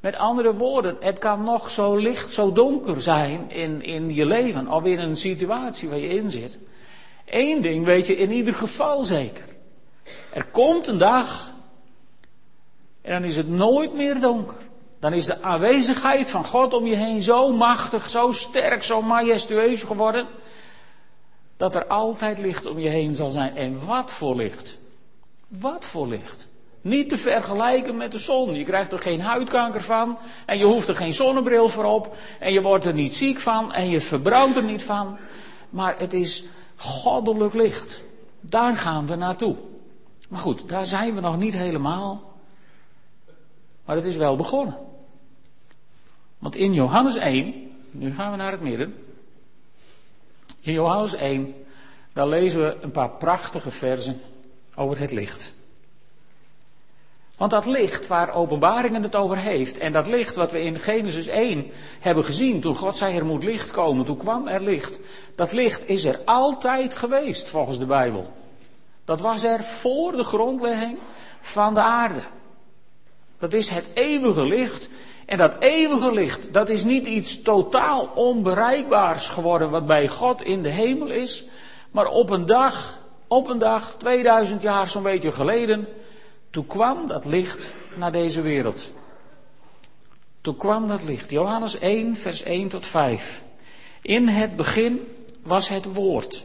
Met 0.00 0.16
andere 0.16 0.54
woorden, 0.54 0.96
het 1.00 1.18
kan 1.18 1.44
nog 1.44 1.70
zo 1.70 1.96
licht, 1.96 2.32
zo 2.32 2.52
donker 2.52 3.02
zijn 3.02 3.50
in, 3.50 3.82
in 3.82 4.14
je 4.14 4.26
leven 4.26 4.68
of 4.68 4.84
in 4.84 4.98
een 4.98 5.16
situatie 5.16 5.88
waar 5.88 5.98
je 5.98 6.08
in 6.08 6.30
zit. 6.30 6.58
Eén 7.26 7.62
ding 7.62 7.84
weet 7.84 8.06
je 8.06 8.16
in 8.16 8.30
ieder 8.30 8.54
geval 8.54 9.02
zeker. 9.02 9.53
Er 10.32 10.44
komt 10.44 10.86
een 10.86 10.98
dag 10.98 11.52
en 13.04 13.12
dan 13.12 13.24
is 13.24 13.36
het 13.36 13.48
nooit 13.48 13.94
meer 13.94 14.20
donker. 14.20 14.56
Dan 14.98 15.12
is 15.12 15.26
de 15.26 15.42
aanwezigheid 15.42 16.30
van 16.30 16.44
God 16.44 16.74
om 16.74 16.86
je 16.86 16.96
heen 16.96 17.22
zo 17.22 17.52
machtig, 17.52 18.10
zo 18.10 18.32
sterk, 18.32 18.82
zo 18.82 19.02
majestueus 19.02 19.82
geworden. 19.82 20.26
Dat 21.56 21.74
er 21.74 21.86
altijd 21.86 22.38
licht 22.38 22.66
om 22.66 22.78
je 22.78 22.88
heen 22.88 23.14
zal 23.14 23.30
zijn. 23.30 23.56
En 23.56 23.86
wat 23.86 24.12
voor 24.12 24.36
licht? 24.36 24.76
Wat 25.48 25.84
voor 25.84 26.08
licht? 26.08 26.46
Niet 26.80 27.08
te 27.08 27.18
vergelijken 27.18 27.96
met 27.96 28.12
de 28.12 28.18
zon. 28.18 28.54
Je 28.54 28.64
krijgt 28.64 28.92
er 28.92 28.98
geen 28.98 29.20
huidkanker 29.20 29.82
van. 29.82 30.18
En 30.46 30.58
je 30.58 30.64
hoeft 30.64 30.88
er 30.88 30.96
geen 30.96 31.14
zonnebril 31.14 31.68
voor 31.68 31.84
op. 31.84 32.16
En 32.40 32.52
je 32.52 32.62
wordt 32.62 32.84
er 32.84 32.94
niet 32.94 33.16
ziek 33.16 33.38
van. 33.38 33.72
En 33.72 33.90
je 33.90 34.00
verbrandt 34.00 34.56
er 34.56 34.62
niet 34.64 34.82
van. 34.82 35.18
Maar 35.70 35.94
het 35.98 36.12
is 36.12 36.44
goddelijk 36.76 37.54
licht. 37.54 38.00
Daar 38.40 38.76
gaan 38.76 39.06
we 39.06 39.14
naartoe. 39.14 39.56
Maar 40.34 40.42
goed, 40.42 40.68
daar 40.68 40.84
zijn 40.84 41.14
we 41.14 41.20
nog 41.20 41.38
niet 41.38 41.54
helemaal. 41.54 42.32
Maar 43.84 43.96
het 43.96 44.04
is 44.04 44.16
wel 44.16 44.36
begonnen. 44.36 44.76
Want 46.38 46.56
in 46.56 46.72
Johannes 46.72 47.14
1, 47.14 47.54
nu 47.90 48.14
gaan 48.14 48.30
we 48.30 48.36
naar 48.36 48.50
het 48.50 48.60
midden. 48.60 48.94
In 50.60 50.72
Johannes 50.72 51.14
1, 51.14 51.54
daar 52.12 52.28
lezen 52.28 52.60
we 52.60 52.76
een 52.80 52.90
paar 52.90 53.10
prachtige 53.10 53.70
versen 53.70 54.20
over 54.74 54.98
het 54.98 55.10
licht. 55.10 55.52
Want 57.36 57.50
dat 57.50 57.66
licht 57.66 58.06
waar 58.06 58.34
openbaringen 58.34 59.02
het 59.02 59.16
over 59.16 59.36
heeft, 59.36 59.78
en 59.78 59.92
dat 59.92 60.06
licht 60.06 60.34
wat 60.34 60.52
we 60.52 60.60
in 60.60 60.78
Genesis 60.78 61.26
1 61.26 61.70
hebben 62.00 62.24
gezien, 62.24 62.60
toen 62.60 62.74
God 62.74 62.96
zei 62.96 63.16
er 63.16 63.24
moet 63.24 63.44
licht 63.44 63.70
komen, 63.70 64.04
toen 64.04 64.16
kwam 64.16 64.48
er 64.48 64.62
licht. 64.62 64.98
Dat 65.34 65.52
licht 65.52 65.88
is 65.88 66.04
er 66.04 66.20
altijd 66.24 66.94
geweest 66.94 67.48
volgens 67.48 67.78
de 67.78 67.86
Bijbel. 67.86 68.32
Dat 69.04 69.20
was 69.20 69.42
er 69.42 69.62
voor 69.62 70.12
de 70.12 70.24
grondlegging 70.24 70.98
van 71.40 71.74
de 71.74 71.80
aarde. 71.80 72.22
Dat 73.38 73.52
is 73.52 73.68
het 73.68 73.86
eeuwige 73.94 74.46
licht. 74.46 74.88
En 75.26 75.38
dat 75.38 75.56
eeuwige 75.58 76.12
licht, 76.12 76.52
dat 76.52 76.68
is 76.68 76.84
niet 76.84 77.06
iets 77.06 77.42
totaal 77.42 78.10
onbereikbaars 78.14 79.28
geworden 79.28 79.70
wat 79.70 79.86
bij 79.86 80.08
God 80.08 80.42
in 80.42 80.62
de 80.62 80.68
hemel 80.68 81.10
is. 81.10 81.44
Maar 81.90 82.06
op 82.06 82.30
een 82.30 82.46
dag, 82.46 82.98
op 83.26 83.48
een 83.48 83.58
dag, 83.58 83.94
2000 83.98 84.62
jaar 84.62 84.88
zo'n 84.88 85.02
beetje 85.02 85.32
geleden, 85.32 85.88
toen 86.50 86.66
kwam 86.66 87.06
dat 87.06 87.24
licht 87.24 87.66
naar 87.96 88.12
deze 88.12 88.40
wereld. 88.40 88.90
Toen 90.40 90.56
kwam 90.56 90.88
dat 90.88 91.02
licht. 91.02 91.30
Johannes 91.30 91.78
1, 91.78 92.16
vers 92.16 92.42
1 92.42 92.68
tot 92.68 92.86
5. 92.86 93.42
In 94.02 94.28
het 94.28 94.56
begin 94.56 95.08
was 95.42 95.68
het 95.68 95.94
woord. 95.94 96.44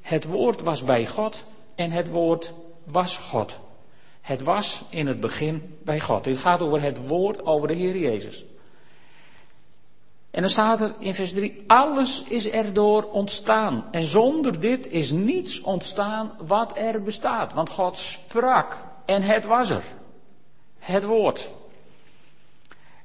Het 0.00 0.24
woord 0.24 0.62
was 0.62 0.84
bij 0.84 1.06
God 1.06 1.44
en 1.74 1.90
het 1.90 2.08
woord 2.08 2.52
was 2.84 3.16
God. 3.16 3.56
Het 4.20 4.42
was 4.42 4.84
in 4.90 5.06
het 5.06 5.20
begin 5.20 5.78
bij 5.82 6.00
God. 6.00 6.24
Dit 6.24 6.38
gaat 6.38 6.60
over 6.60 6.82
het 6.82 7.06
woord 7.06 7.46
over 7.46 7.68
de 7.68 7.74
Heer 7.74 7.96
Jezus. 7.96 8.44
En 10.30 10.40
dan 10.40 10.50
staat 10.50 10.80
er 10.80 10.94
in 10.98 11.14
vers 11.14 11.32
3, 11.32 11.64
alles 11.66 12.22
is 12.22 12.50
erdoor 12.50 13.02
ontstaan. 13.02 13.84
En 13.90 14.04
zonder 14.04 14.60
dit 14.60 14.86
is 14.86 15.10
niets 15.10 15.60
ontstaan 15.60 16.32
wat 16.46 16.78
er 16.78 17.02
bestaat. 17.02 17.52
Want 17.52 17.70
God 17.70 17.98
sprak 17.98 18.76
en 19.04 19.22
het 19.22 19.44
was 19.44 19.70
er. 19.70 19.82
Het 20.78 21.04
woord. 21.04 21.48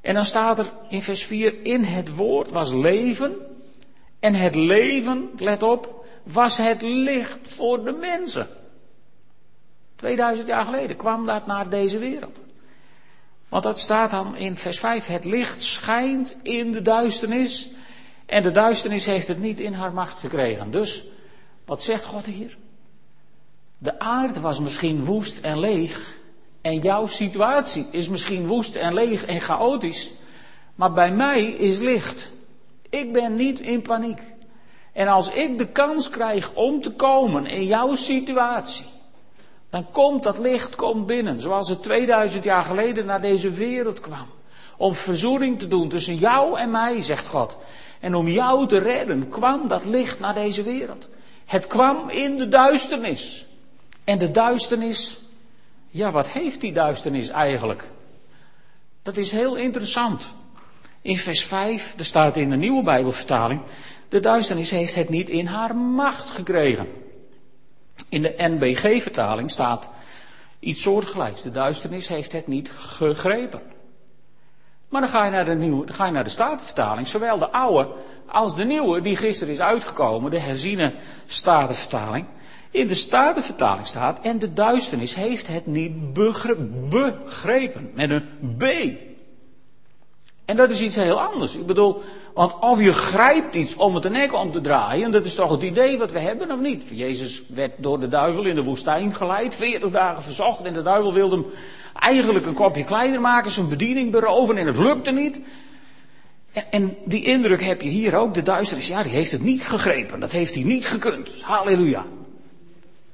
En 0.01 0.13
dan 0.13 0.25
staat 0.25 0.59
er 0.59 0.71
in 0.89 1.01
vers 1.01 1.23
4, 1.23 1.65
in 1.65 1.83
het 1.83 2.15
woord 2.15 2.51
was 2.51 2.73
leven. 2.73 3.35
En 4.19 4.33
het 4.33 4.55
leven, 4.55 5.29
let 5.37 5.63
op, 5.63 6.05
was 6.23 6.57
het 6.57 6.81
licht 6.81 7.47
voor 7.47 7.83
de 7.83 7.91
mensen. 7.91 8.47
2000 9.99 10.47
jaar 10.47 10.65
geleden 10.65 10.95
kwam 10.95 11.25
dat 11.25 11.45
naar 11.45 11.69
deze 11.69 11.97
wereld. 11.97 12.39
Want 13.49 13.63
dat 13.63 13.79
staat 13.79 14.11
dan 14.11 14.35
in 14.35 14.57
vers 14.57 14.79
5. 14.79 15.05
Het 15.05 15.25
licht 15.25 15.63
schijnt 15.63 16.37
in 16.41 16.71
de 16.71 16.81
duisternis. 16.81 17.69
En 18.25 18.43
de 18.43 18.51
duisternis 18.51 19.05
heeft 19.05 19.27
het 19.27 19.39
niet 19.39 19.59
in 19.59 19.73
haar 19.73 19.93
macht 19.93 20.19
gekregen. 20.19 20.71
Dus, 20.71 21.05
wat 21.65 21.83
zegt 21.83 22.05
God 22.05 22.25
hier? 22.25 22.57
De 23.77 23.99
aarde 23.99 24.39
was 24.39 24.59
misschien 24.59 25.05
woest 25.05 25.39
en 25.39 25.59
leeg. 25.59 26.15
En 26.61 26.79
jouw 26.79 27.07
situatie 27.07 27.87
is 27.91 28.09
misschien 28.09 28.47
woest 28.47 28.75
en 28.75 28.93
leeg 28.93 29.25
en 29.25 29.41
chaotisch. 29.41 30.11
Maar 30.75 30.93
bij 30.93 31.11
mij 31.11 31.43
is 31.45 31.79
licht. 31.79 32.31
Ik 32.89 33.13
ben 33.13 33.35
niet 33.35 33.59
in 33.59 33.81
paniek. 33.81 34.21
En 34.93 35.07
als 35.07 35.31
ik 35.31 35.57
de 35.57 35.67
kans 35.67 36.09
krijg 36.09 36.53
om 36.53 36.81
te 36.81 36.91
komen 36.91 37.45
in 37.45 37.65
jouw 37.65 37.95
situatie 37.95 38.97
dan 39.69 39.91
komt 39.91 40.23
dat 40.23 40.37
licht 40.37 40.75
komt 40.75 41.05
binnen, 41.05 41.39
zoals 41.39 41.69
het 41.69 41.83
2000 41.83 42.43
jaar 42.43 42.63
geleden 42.63 43.05
naar 43.05 43.21
deze 43.21 43.51
wereld 43.51 43.99
kwam. 43.99 44.27
Om 44.77 44.95
verzoening 44.95 45.59
te 45.59 45.67
doen 45.67 45.89
tussen 45.89 46.15
jou 46.15 46.59
en 46.59 46.71
mij, 46.71 47.01
zegt 47.01 47.27
God. 47.27 47.57
En 47.99 48.15
om 48.15 48.27
jou 48.27 48.67
te 48.67 48.77
redden 48.77 49.29
kwam 49.29 49.67
dat 49.67 49.85
licht 49.85 50.19
naar 50.19 50.33
deze 50.33 50.63
wereld. 50.63 51.07
Het 51.45 51.67
kwam 51.67 52.09
in 52.09 52.37
de 52.37 52.47
duisternis. 52.47 53.45
En 54.03 54.17
de 54.17 54.31
duisternis, 54.31 55.17
ja, 55.87 56.11
wat 56.11 56.29
heeft 56.29 56.61
die 56.61 56.73
duisternis 56.73 57.29
eigenlijk? 57.29 57.89
Dat 59.01 59.17
is 59.17 59.31
heel 59.31 59.55
interessant. 59.55 60.31
In 61.01 61.17
vers 61.17 61.43
5, 61.43 61.95
er 61.97 62.05
staat 62.05 62.37
in 62.37 62.49
de 62.49 62.55
nieuwe 62.55 62.83
Bijbelvertaling, 62.83 63.61
de 64.09 64.19
duisternis 64.19 64.69
heeft 64.69 64.95
het 64.95 65.09
niet 65.09 65.29
in 65.29 65.45
haar 65.45 65.75
macht 65.75 66.29
gekregen. 66.29 66.87
In 68.09 68.21
de 68.21 68.33
NBG-vertaling 68.37 69.51
staat 69.51 69.89
iets 70.59 70.81
soortgelijks. 70.81 71.41
De 71.41 71.51
duisternis 71.51 72.07
heeft 72.07 72.31
het 72.31 72.47
niet 72.47 72.71
gegrepen. 72.71 73.61
Maar 74.89 75.01
dan 75.01 75.09
ga 75.09 75.25
je 75.25 75.31
naar 75.31 75.45
de, 75.45 75.55
nieuwe, 75.55 75.85
dan 75.85 75.95
ga 75.95 76.05
je 76.05 76.11
naar 76.11 76.23
de 76.23 76.29
Statenvertaling. 76.29 77.07
Zowel 77.07 77.37
de 77.37 77.51
oude 77.51 77.87
als 78.25 78.55
de 78.55 78.63
nieuwe, 78.63 79.01
die 79.01 79.15
gisteren 79.15 79.53
is 79.53 79.61
uitgekomen, 79.61 80.31
de 80.31 80.39
herziene 80.39 80.93
Statenvertaling. 81.25 82.25
In 82.71 82.87
de 82.87 82.95
Statenvertaling 82.95 83.87
staat, 83.87 84.21
en 84.21 84.39
de 84.39 84.53
duisternis 84.53 85.15
heeft 85.15 85.47
het 85.47 85.65
niet 85.65 86.13
begrepen. 86.13 87.91
Met 87.93 88.09
een 88.09 88.55
B. 88.57 88.63
En 90.49 90.55
dat 90.55 90.69
is 90.69 90.81
iets 90.81 90.95
heel 90.95 91.21
anders. 91.21 91.55
Ik 91.55 91.65
bedoel, 91.65 92.01
want 92.33 92.59
of 92.59 92.81
je 92.81 92.93
grijpt 92.93 93.55
iets 93.55 93.75
om 93.75 93.93
het 93.93 94.03
de 94.03 94.09
nek 94.09 94.33
om 94.33 94.51
te 94.51 94.61
draaien, 94.61 95.11
dat 95.11 95.25
is 95.25 95.35
toch 95.35 95.51
het 95.51 95.61
idee 95.61 95.97
wat 95.97 96.11
we 96.11 96.19
hebben 96.19 96.51
of 96.51 96.59
niet? 96.59 96.85
Jezus 96.91 97.43
werd 97.47 97.73
door 97.77 97.99
de 97.99 98.07
duivel 98.07 98.45
in 98.45 98.55
de 98.55 98.63
woestijn 98.63 99.15
geleid, 99.15 99.55
40 99.55 99.89
dagen 99.89 100.23
verzocht 100.23 100.61
en 100.61 100.73
de 100.73 100.81
duivel 100.81 101.13
wilde 101.13 101.35
hem 101.35 101.45
eigenlijk 101.93 102.45
een 102.45 102.53
kopje 102.53 102.83
kleiner 102.83 103.21
maken, 103.21 103.51
zijn 103.51 103.69
bediening 103.69 104.11
beroven 104.11 104.57
en 104.57 104.67
het 104.67 104.77
lukte 104.77 105.11
niet. 105.11 105.41
En, 106.51 106.63
en 106.71 106.97
die 107.05 107.23
indruk 107.23 107.61
heb 107.61 107.81
je 107.81 107.89
hier 107.89 108.15
ook, 108.15 108.33
de 108.33 108.43
duisternis, 108.43 108.87
ja 108.87 109.03
die 109.03 109.11
heeft 109.11 109.31
het 109.31 109.43
niet 109.43 109.63
gegrepen, 109.63 110.19
dat 110.19 110.31
heeft 110.31 110.55
hij 110.55 110.63
niet 110.63 110.87
gekund. 110.87 111.41
Halleluja. 111.41 112.05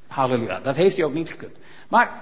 Halleluja, 0.08 0.60
dat 0.60 0.76
heeft 0.76 0.98
hij 0.98 1.06
ook 1.06 1.14
niet 1.14 1.30
gekund. 1.30 1.56
Maar 1.88 2.22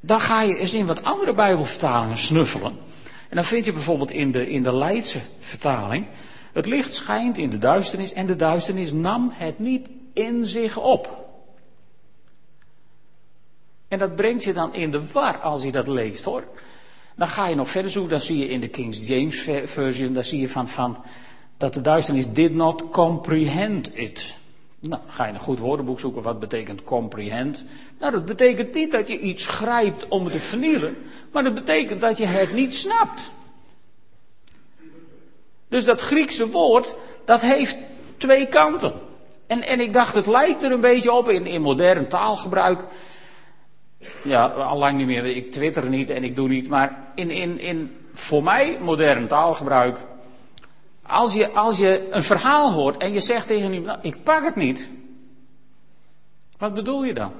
dan 0.00 0.20
ga 0.20 0.42
je 0.42 0.58
eens 0.58 0.74
in 0.74 0.86
wat 0.86 1.04
andere 1.04 1.34
Bijbelvertalingen 1.34 2.16
snuffelen. 2.16 2.92
En 3.34 3.40
dan 3.40 3.48
vind 3.48 3.64
je 3.64 3.72
bijvoorbeeld 3.72 4.10
in 4.10 4.32
de, 4.32 4.48
in 4.50 4.62
de 4.62 4.76
Leidse 4.76 5.18
vertaling. 5.38 6.06
Het 6.52 6.66
licht 6.66 6.94
schijnt 6.94 7.38
in 7.38 7.50
de 7.50 7.58
duisternis 7.58 8.12
en 8.12 8.26
de 8.26 8.36
duisternis 8.36 8.92
nam 8.92 9.32
het 9.32 9.58
niet 9.58 9.90
in 10.12 10.44
zich 10.44 10.78
op. 10.78 11.26
En 13.88 13.98
dat 13.98 14.16
brengt 14.16 14.44
je 14.44 14.52
dan 14.52 14.74
in 14.74 14.90
de 14.90 15.12
war 15.12 15.38
als 15.38 15.62
je 15.62 15.72
dat 15.72 15.86
leest 15.86 16.24
hoor. 16.24 16.44
Dan 17.16 17.28
ga 17.28 17.48
je 17.48 17.54
nog 17.54 17.70
verder 17.70 17.90
zoeken, 17.90 18.10
dan 18.10 18.20
zie 18.20 18.38
je 18.38 18.48
in 18.48 18.60
de 18.60 18.68
King 18.68 18.94
James 18.94 19.48
version, 19.64 20.12
daar 20.12 20.24
zie 20.24 20.40
je 20.40 20.48
van, 20.48 20.68
van 20.68 21.04
dat 21.56 21.74
de 21.74 21.80
duisternis 21.80 22.32
did 22.32 22.54
not 22.54 22.90
comprehend 22.90 23.96
it. 23.96 24.34
Nou, 24.88 25.02
ga 25.06 25.26
je 25.26 25.32
een 25.32 25.38
goed 25.38 25.58
woordenboek 25.58 26.00
zoeken, 26.00 26.22
wat 26.22 26.38
betekent 26.38 26.84
comprehend? 26.84 27.64
Nou, 27.98 28.12
dat 28.12 28.24
betekent 28.24 28.74
niet 28.74 28.92
dat 28.92 29.08
je 29.08 29.18
iets 29.18 29.46
grijpt 29.46 30.08
om 30.08 30.24
het 30.24 30.32
te 30.32 30.38
vernielen, 30.38 30.96
maar 31.32 31.42
dat 31.42 31.54
betekent 31.54 32.00
dat 32.00 32.18
je 32.18 32.26
het 32.26 32.52
niet 32.52 32.74
snapt. 32.74 33.30
Dus 35.68 35.84
dat 35.84 36.00
Griekse 36.00 36.50
woord, 36.50 36.94
dat 37.24 37.40
heeft 37.40 37.76
twee 38.16 38.46
kanten. 38.46 38.92
En, 39.46 39.62
en 39.62 39.80
ik 39.80 39.92
dacht, 39.92 40.14
het 40.14 40.26
lijkt 40.26 40.62
er 40.62 40.72
een 40.72 40.80
beetje 40.80 41.12
op 41.12 41.28
in, 41.28 41.46
in 41.46 41.62
modern 41.62 42.08
taalgebruik. 42.08 42.84
Ja, 44.24 44.46
al 44.46 44.78
lang 44.78 44.96
niet 44.96 45.06
meer. 45.06 45.26
Ik 45.26 45.52
twitter 45.52 45.88
niet 45.88 46.10
en 46.10 46.24
ik 46.24 46.36
doe 46.36 46.48
niet. 46.48 46.68
Maar 46.68 47.12
in, 47.14 47.30
in, 47.30 47.60
in 47.60 47.96
voor 48.12 48.42
mij 48.42 48.78
modern 48.80 49.26
taalgebruik. 49.26 49.98
Als 51.06 51.34
je, 51.34 51.50
als 51.50 51.78
je 51.78 52.08
een 52.10 52.22
verhaal 52.22 52.72
hoort 52.72 52.96
en 52.96 53.12
je 53.12 53.20
zegt 53.20 53.46
tegen 53.46 53.72
iemand, 53.72 53.84
nou, 53.84 53.98
ik 54.02 54.22
pak 54.22 54.44
het 54.44 54.56
niet. 54.56 54.88
Wat 56.58 56.74
bedoel 56.74 57.04
je 57.04 57.14
dan? 57.14 57.32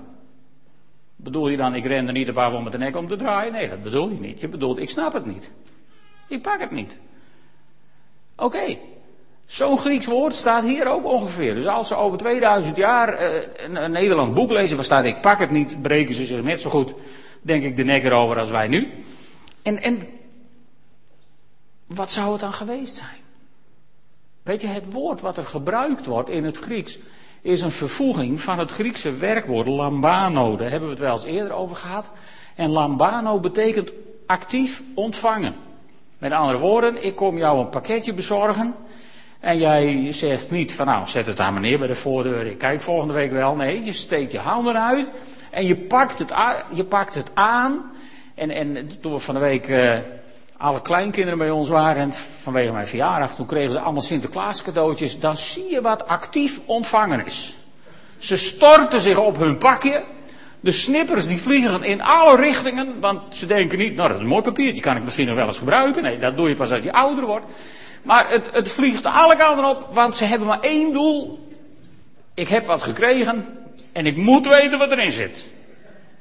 Bedoel 1.17 1.49
je 1.49 1.57
dan, 1.57 1.75
ik 1.75 1.85
ren 1.85 2.07
er 2.07 2.13
niet 2.13 2.29
een 2.29 2.35
paar 2.35 2.53
om 2.53 2.63
met 2.63 2.73
de 2.73 2.79
nek 2.79 2.97
om 2.97 3.09
te 3.09 3.17
draaien? 3.17 3.53
Nee, 3.53 3.69
dat 3.69 3.83
bedoel 3.83 4.09
je 4.11 4.21
niet. 4.21 4.41
Je 4.41 4.49
bedoelt, 4.49 4.79
ik 4.79 4.91
snap 4.91 5.13
het 5.13 5.27
niet. 5.27 5.53
Ik 6.29 6.43
pak 6.43 6.61
het 6.61 6.71
niet. 6.71 6.99
Oké. 8.37 8.79
Zo'n 9.47 9.79
Grieks 9.79 10.07
woord 10.07 10.35
staat 10.35 10.63
hier 10.63 10.87
ook 10.87 11.05
ongeveer. 11.05 11.55
Dus 11.55 11.67
als 11.67 11.89
ze 11.89 11.95
over 11.95 12.19
2000 12.19 12.77
jaar 12.77 13.35
uh, 13.35 13.43
een, 13.57 13.77
een 13.85 13.91
Nederland 13.91 14.35
boek 14.35 14.51
lezen 14.51 14.77
waar 14.77 14.85
staat 14.85 15.05
ik 15.05 15.21
pak 15.21 15.39
het 15.39 15.51
niet, 15.51 15.83
breken 15.83 16.15
ze 16.15 16.25
zich 16.25 16.43
net 16.43 16.61
zo 16.61 16.71
goed, 16.71 16.95
denk 17.43 17.65
ik, 17.65 17.77
de 17.77 17.85
nek 17.85 18.05
erover 18.05 18.39
als 18.39 18.51
wij 18.51 18.69
nu. 18.69 18.93
En, 19.63 19.83
en 19.83 20.03
wat 21.87 22.11
zou 22.11 22.33
het 22.33 22.41
dan 22.41 22.53
geweest 22.53 22.95
zijn? 22.95 23.24
Weet 24.45 24.61
je, 24.61 24.67
het 24.67 24.93
woord 24.93 25.21
wat 25.21 25.37
er 25.37 25.47
gebruikt 25.47 26.07
wordt 26.07 26.31
in 26.31 26.45
het 26.45 26.57
Grieks 26.57 26.99
is 27.43 27.61
een 27.61 27.71
vervoeging 27.71 28.41
van 28.41 28.59
het 28.59 28.71
Griekse 28.71 29.13
werkwoord 29.13 29.67
lambano. 29.67 30.57
Daar 30.57 30.71
hebben 30.71 30.89
we 30.89 30.95
het 30.95 31.05
wel 31.05 31.13
eens 31.13 31.25
eerder 31.25 31.53
over 31.53 31.77
gehad. 31.77 32.11
En 32.55 32.71
lambano 32.71 33.41
betekent 33.41 33.93
actief 34.27 34.83
ontvangen. 34.95 35.55
Met 36.19 36.33
andere 36.33 36.59
woorden, 36.59 37.05
ik 37.05 37.17
kom 37.17 37.39
jou 37.39 37.59
een 37.59 37.69
pakketje 37.69 38.13
bezorgen. 38.13 38.75
En 39.41 39.59
jij 39.59 40.13
zegt 40.13 40.51
niet 40.51 40.73
van 40.73 40.87
nou, 40.87 41.07
zet 41.07 41.27
het 41.27 41.41
aan 41.41 41.55
meneer 41.55 41.79
bij 41.79 41.89
de 41.89 41.95
voordeur, 41.95 42.47
ik 42.47 42.59
kijk 42.59 42.81
volgende 42.81 43.15
week 43.15 43.31
wel. 43.31 43.55
Nee, 43.55 43.85
je 43.85 43.93
steekt 43.93 44.33
je 44.33 44.39
handen 44.39 44.83
uit 44.83 45.09
en 45.51 45.67
je 45.67 45.77
pakt 45.77 46.19
het, 46.19 46.33
je 46.73 46.85
pakt 46.85 47.15
het 47.15 47.31
aan. 47.35 47.93
En, 48.35 48.51
en 48.51 48.89
toen 49.01 49.13
we 49.13 49.19
van 49.19 49.35
de 49.35 49.41
week 49.41 49.69
uh, 49.69 49.99
alle 50.57 50.81
kleinkinderen 50.81 51.39
bij 51.39 51.51
ons 51.51 51.69
waren 51.69 52.03
en 52.03 52.13
vanwege 52.13 52.73
mijn 52.73 52.87
verjaardag, 52.87 53.35
toen 53.35 53.47
kregen 53.47 53.73
ze 53.73 53.81
allemaal 53.81 54.03
Sinterklaas 54.03 54.63
cadeautjes. 54.63 55.21
Dan 55.21 55.37
zie 55.37 55.71
je 55.71 55.81
wat 55.81 56.07
actief 56.07 56.61
ontvangen 56.67 57.27
is. 57.27 57.55
Ze 58.19 58.37
storten 58.37 59.01
zich 59.01 59.19
op 59.19 59.39
hun 59.39 59.59
pakje. 59.59 60.03
De 60.61 60.73
snippers 60.73 61.27
die 61.27 61.41
vliegen 61.41 61.83
in 61.83 62.03
alle 62.03 62.37
richtingen, 62.37 63.01
want 63.01 63.37
ze 63.37 63.47
denken 63.47 63.79
niet, 63.79 63.95
nou 63.95 64.09
dat 64.09 64.17
is 64.17 64.23
een 64.23 64.29
mooi 64.29 64.43
papiertje, 64.43 64.83
kan 64.83 64.97
ik 64.97 65.05
misschien 65.05 65.27
nog 65.27 65.37
wel 65.37 65.47
eens 65.47 65.59
gebruiken. 65.59 66.03
Nee, 66.03 66.19
dat 66.19 66.37
doe 66.37 66.49
je 66.49 66.57
pas 66.57 66.73
als 66.73 66.83
je 66.83 66.93
ouder 66.93 67.27
wordt. 67.27 67.45
Maar 68.03 68.31
het, 68.31 68.45
het 68.53 68.73
vliegt 68.73 69.07
alle 69.07 69.37
kanten 69.37 69.65
op, 69.65 69.87
want 69.91 70.17
ze 70.17 70.25
hebben 70.25 70.49
maar 70.49 70.61
één 70.61 70.93
doel. 70.93 71.49
Ik 72.35 72.49
heb 72.49 72.67
wat 72.67 72.83
gekregen 72.83 73.47
en 73.93 74.07
ik 74.07 74.17
moet 74.17 74.49
weten 74.49 74.79
wat 74.79 74.91
erin 74.91 75.13
zit. 75.13 75.47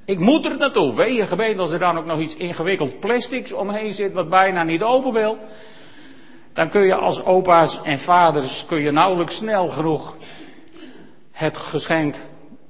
Ik 0.05 0.19
moet 0.19 0.45
er 0.45 0.57
naartoe. 0.57 0.95
Weet 0.95 1.15
je 1.15 1.57
als 1.57 1.71
er 1.71 1.79
dan 1.79 1.97
ook 1.97 2.05
nog 2.05 2.19
iets 2.19 2.35
ingewikkeld 2.35 2.99
plastics 2.99 3.51
omheen 3.51 3.93
zit 3.93 4.13
wat 4.13 4.29
bijna 4.29 4.63
niet 4.63 4.83
open 4.83 5.13
wil. 5.13 5.37
Dan 6.53 6.69
kun 6.69 6.81
je 6.81 6.95
als 6.95 7.25
opa's 7.25 7.81
en 7.81 7.99
vaders 7.99 8.65
kun 8.65 8.79
je 8.79 8.91
nauwelijks 8.91 9.35
snel 9.35 9.69
genoeg 9.69 10.15
het 11.31 11.57
geschenk 11.57 12.15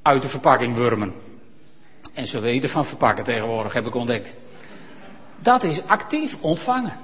uit 0.01 0.21
de 0.21 0.27
verpakking 0.27 0.75
wurmen. 0.75 1.13
En 2.13 2.27
ze 2.27 2.39
weten 2.39 2.69
van 2.69 2.85
verpakken 2.85 3.23
tegenwoordig, 3.23 3.73
heb 3.73 3.85
ik 3.85 3.95
ontdekt. 3.95 4.35
Dat 5.39 5.63
is 5.63 5.87
actief 5.87 6.37
ontvangen. 6.41 6.97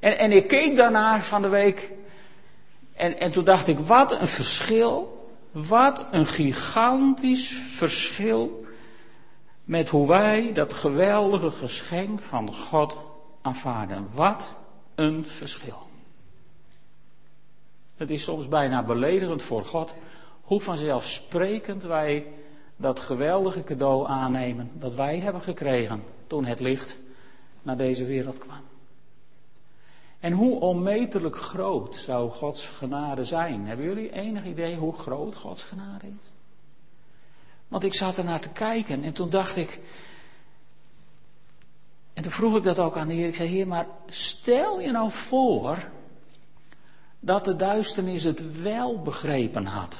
En, 0.00 0.18
en 0.18 0.32
ik 0.32 0.46
keek 0.46 0.76
daarnaar 0.76 1.22
van 1.22 1.42
de 1.42 1.48
week. 1.48 1.90
En, 2.94 3.20
en 3.20 3.30
toen 3.30 3.44
dacht 3.44 3.68
ik, 3.68 3.78
wat 3.78 4.20
een 4.20 4.26
verschil. 4.26 5.28
Wat 5.50 6.04
een 6.10 6.26
gigantisch 6.26 7.48
verschil. 7.48 8.63
Met 9.64 9.88
hoe 9.88 10.08
wij 10.08 10.52
dat 10.52 10.72
geweldige 10.72 11.50
geschenk 11.50 12.20
van 12.20 12.54
God 12.54 12.96
aanvaarden. 13.42 14.08
Wat 14.14 14.54
een 14.94 15.26
verschil. 15.26 15.78
Het 17.96 18.10
is 18.10 18.22
soms 18.22 18.48
bijna 18.48 18.82
beledigend 18.82 19.42
voor 19.42 19.64
God 19.64 19.94
hoe 20.42 20.60
vanzelfsprekend 20.60 21.82
wij 21.82 22.26
dat 22.76 23.00
geweldige 23.00 23.64
cadeau 23.64 24.08
aannemen 24.08 24.70
dat 24.74 24.94
wij 24.94 25.18
hebben 25.18 25.42
gekregen 25.42 26.02
toen 26.26 26.44
het 26.44 26.60
licht 26.60 26.96
naar 27.62 27.76
deze 27.76 28.04
wereld 28.04 28.38
kwam. 28.38 28.62
En 30.20 30.32
hoe 30.32 30.60
onmetelijk 30.60 31.36
groot 31.36 31.96
zou 31.96 32.30
Gods 32.30 32.66
genade 32.66 33.24
zijn? 33.24 33.66
Hebben 33.66 33.86
jullie 33.86 34.12
enig 34.12 34.44
idee 34.44 34.76
hoe 34.76 34.92
groot 34.92 35.34
Gods 35.34 35.62
genade 35.62 36.06
is? 36.06 36.33
Want 37.74 37.86
ik 37.86 37.94
zat 37.94 38.16
er 38.16 38.24
naar 38.24 38.40
te 38.40 38.48
kijken 38.48 39.04
en 39.04 39.14
toen 39.14 39.30
dacht 39.30 39.56
ik. 39.56 39.80
En 42.12 42.22
toen 42.22 42.32
vroeg 42.32 42.56
ik 42.56 42.62
dat 42.62 42.78
ook 42.78 42.96
aan 42.96 43.08
de 43.08 43.14
Heer. 43.14 43.26
Ik 43.26 43.34
zei: 43.34 43.48
Heer, 43.48 43.66
maar 43.66 43.86
stel 44.06 44.80
je 44.80 44.90
nou 44.90 45.10
voor 45.10 45.88
dat 47.20 47.44
de 47.44 47.56
duisternis 47.56 48.22
het 48.22 48.60
wel 48.60 49.02
begrepen 49.02 49.66
had. 49.66 49.96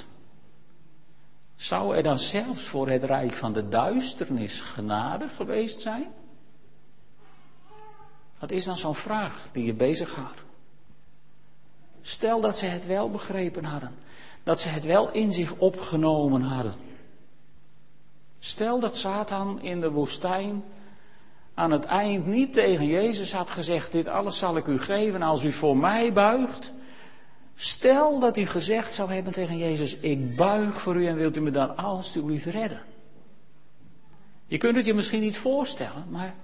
Zou 1.56 1.96
er 1.96 2.02
dan 2.02 2.18
zelfs 2.18 2.62
voor 2.62 2.88
het 2.88 3.04
rijk 3.04 3.32
van 3.32 3.52
de 3.52 3.68
duisternis 3.68 4.60
genade 4.60 5.28
geweest 5.28 5.80
zijn? 5.80 6.06
Wat 8.38 8.50
is 8.50 8.64
dan 8.64 8.76
zo'n 8.76 8.94
vraag 8.94 9.48
die 9.52 9.64
je 9.64 9.74
bezighoudt? 9.74 10.44
Stel 12.02 12.40
dat 12.40 12.58
ze 12.58 12.66
het 12.66 12.86
wel 12.86 13.10
begrepen 13.10 13.64
hadden. 13.64 13.94
Dat 14.42 14.60
ze 14.60 14.68
het 14.68 14.84
wel 14.84 15.10
in 15.10 15.32
zich 15.32 15.54
opgenomen 15.54 16.42
hadden. 16.42 16.92
Stel 18.44 18.80
dat 18.80 18.96
Satan 18.96 19.62
in 19.62 19.80
de 19.80 19.90
woestijn 19.90 20.64
aan 21.54 21.70
het 21.70 21.84
eind 21.84 22.26
niet 22.26 22.52
tegen 22.52 22.86
Jezus 22.86 23.32
had 23.32 23.50
gezegd: 23.50 23.92
Dit 23.92 24.08
alles 24.08 24.38
zal 24.38 24.56
ik 24.56 24.66
u 24.66 24.78
geven 24.78 25.22
als 25.22 25.44
u 25.44 25.52
voor 25.52 25.76
mij 25.76 26.12
buigt. 26.12 26.72
Stel 27.54 28.18
dat 28.18 28.36
hij 28.36 28.46
gezegd 28.46 28.92
zou 28.92 29.12
hebben 29.12 29.32
tegen 29.32 29.58
Jezus: 29.58 29.96
Ik 29.96 30.36
buig 30.36 30.80
voor 30.80 30.96
u 30.96 31.06
en 31.06 31.16
wilt 31.16 31.36
u 31.36 31.40
me 31.40 31.50
dan 31.50 31.76
alstublieft 31.76 32.44
redden. 32.44 32.82
Je 34.46 34.58
kunt 34.58 34.76
het 34.76 34.86
je 34.86 34.94
misschien 34.94 35.20
niet 35.20 35.38
voorstellen, 35.38 36.04
maar. 36.08 36.34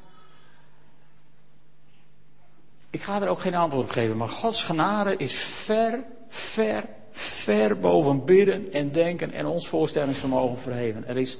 Ik 2.90 3.02
ga 3.02 3.22
er 3.22 3.28
ook 3.28 3.40
geen 3.40 3.54
antwoord 3.54 3.84
op 3.84 3.90
geven, 3.90 4.16
maar 4.16 4.28
Gods 4.28 4.62
genade 4.62 5.16
is 5.16 5.38
ver, 5.38 6.00
ver, 6.28 6.84
ver 7.10 7.78
boven 7.78 8.24
bidden 8.24 8.72
en 8.72 8.92
denken 8.92 9.32
en 9.32 9.46
ons 9.46 9.68
voorstellingsvermogen 9.68 10.58
verheven. 10.58 11.06
Er 11.06 11.16
is, 11.16 11.38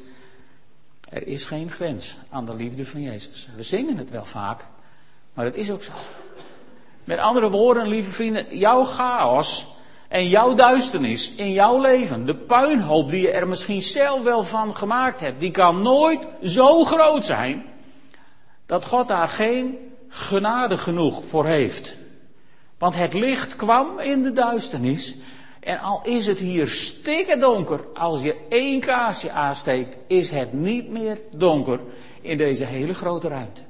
er 1.11 1.27
is 1.27 1.45
geen 1.45 1.71
grens 1.71 2.17
aan 2.31 2.47
de 2.47 2.57
liefde 2.57 2.87
van 2.87 3.03
Jezus. 3.03 3.49
We 3.57 3.63
zingen 3.63 3.97
het 3.97 4.11
wel 4.11 4.25
vaak, 4.25 4.67
maar 5.35 5.45
het 5.45 5.57
is 5.57 5.71
ook 5.71 5.83
zo. 5.83 5.93
Met 7.05 7.19
andere 7.19 7.51
woorden, 7.51 7.89
lieve 7.89 8.11
vrienden, 8.11 8.59
jouw 8.59 8.85
chaos 8.85 9.67
en 10.09 10.29
jouw 10.29 10.55
duisternis 10.55 11.35
in 11.35 11.53
jouw 11.53 11.81
leven, 11.81 12.27
de 12.27 12.35
puinhoop 12.35 13.11
die 13.11 13.21
je 13.21 13.31
er 13.31 13.49
misschien 13.49 13.83
zelf 13.83 14.23
wel 14.23 14.45
van 14.45 14.77
gemaakt 14.77 15.21
hebt, 15.21 15.41
die 15.41 15.51
kan 15.51 15.83
nooit 15.83 16.21
zo 16.43 16.85
groot 16.85 17.27
zijn 17.27 17.65
dat 18.67 18.85
God 18.85 19.09
daar 19.09 19.29
geen 19.29 19.79
genade 20.09 20.79
genoeg 20.79 21.25
voor 21.25 21.47
heeft. 21.47 21.97
Want 22.79 22.95
het 22.97 23.15
licht 23.15 23.57
kwam 23.57 23.99
in 23.99 24.23
de 24.23 24.33
duisternis. 24.33 25.17
En 25.61 25.79
al 25.79 26.03
is 26.05 26.27
het 26.27 26.39
hier 26.39 26.69
stikken 26.69 27.41
donker, 27.41 27.81
als 27.95 28.23
je 28.23 28.37
één 28.49 28.81
kaarsje 28.81 29.31
aansteekt, 29.31 29.99
is 30.07 30.31
het 30.31 30.53
niet 30.53 30.89
meer 30.89 31.21
donker 31.31 31.81
in 32.21 32.37
deze 32.37 32.65
hele 32.65 32.95
grote 32.95 33.29
ruimte. 33.29 33.61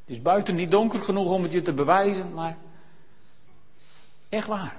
Het 0.00 0.16
is 0.16 0.22
buiten 0.22 0.54
niet 0.54 0.70
donker 0.70 0.98
genoeg 0.98 1.32
om 1.32 1.42
het 1.42 1.52
je 1.52 1.62
te 1.62 1.72
bewijzen, 1.72 2.32
maar 2.34 2.56
echt 4.28 4.46
waar. 4.46 4.76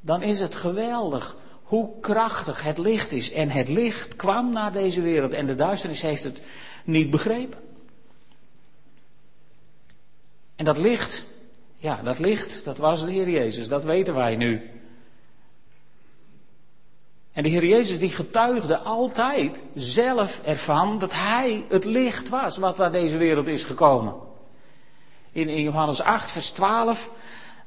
Dan 0.00 0.22
is 0.22 0.40
het 0.40 0.54
geweldig 0.54 1.36
hoe 1.62 2.00
krachtig 2.00 2.62
het 2.62 2.78
licht 2.78 3.12
is. 3.12 3.32
En 3.32 3.50
het 3.50 3.68
licht 3.68 4.16
kwam 4.16 4.52
naar 4.52 4.72
deze 4.72 5.00
wereld 5.00 5.32
en 5.32 5.46
de 5.46 5.54
duisternis 5.54 6.02
heeft 6.02 6.24
het 6.24 6.40
niet 6.84 7.10
begrepen. 7.10 7.58
En 10.56 10.64
dat 10.64 10.78
licht, 10.78 11.24
ja, 11.78 12.02
dat 12.02 12.18
licht, 12.18 12.64
dat 12.64 12.78
was 12.78 13.04
de 13.04 13.12
Heer 13.12 13.28
Jezus, 13.28 13.68
dat 13.68 13.84
weten 13.84 14.14
wij 14.14 14.36
nu. 14.36 14.70
En 17.32 17.42
de 17.42 17.48
Heer 17.48 17.66
Jezus 17.66 17.98
die 17.98 18.10
getuigde 18.10 18.78
altijd 18.78 19.62
zelf 19.74 20.40
ervan 20.44 20.98
dat 20.98 21.12
Hij 21.14 21.64
het 21.68 21.84
licht 21.84 22.28
was 22.28 22.56
wat 22.56 22.76
naar 22.76 22.92
deze 22.92 23.16
wereld 23.16 23.46
is 23.46 23.64
gekomen 23.64 24.26
in, 25.38 25.48
in 25.48 25.62
Johannes 25.62 26.00
8, 26.00 26.30
vers 26.30 26.50
12, 26.50 27.10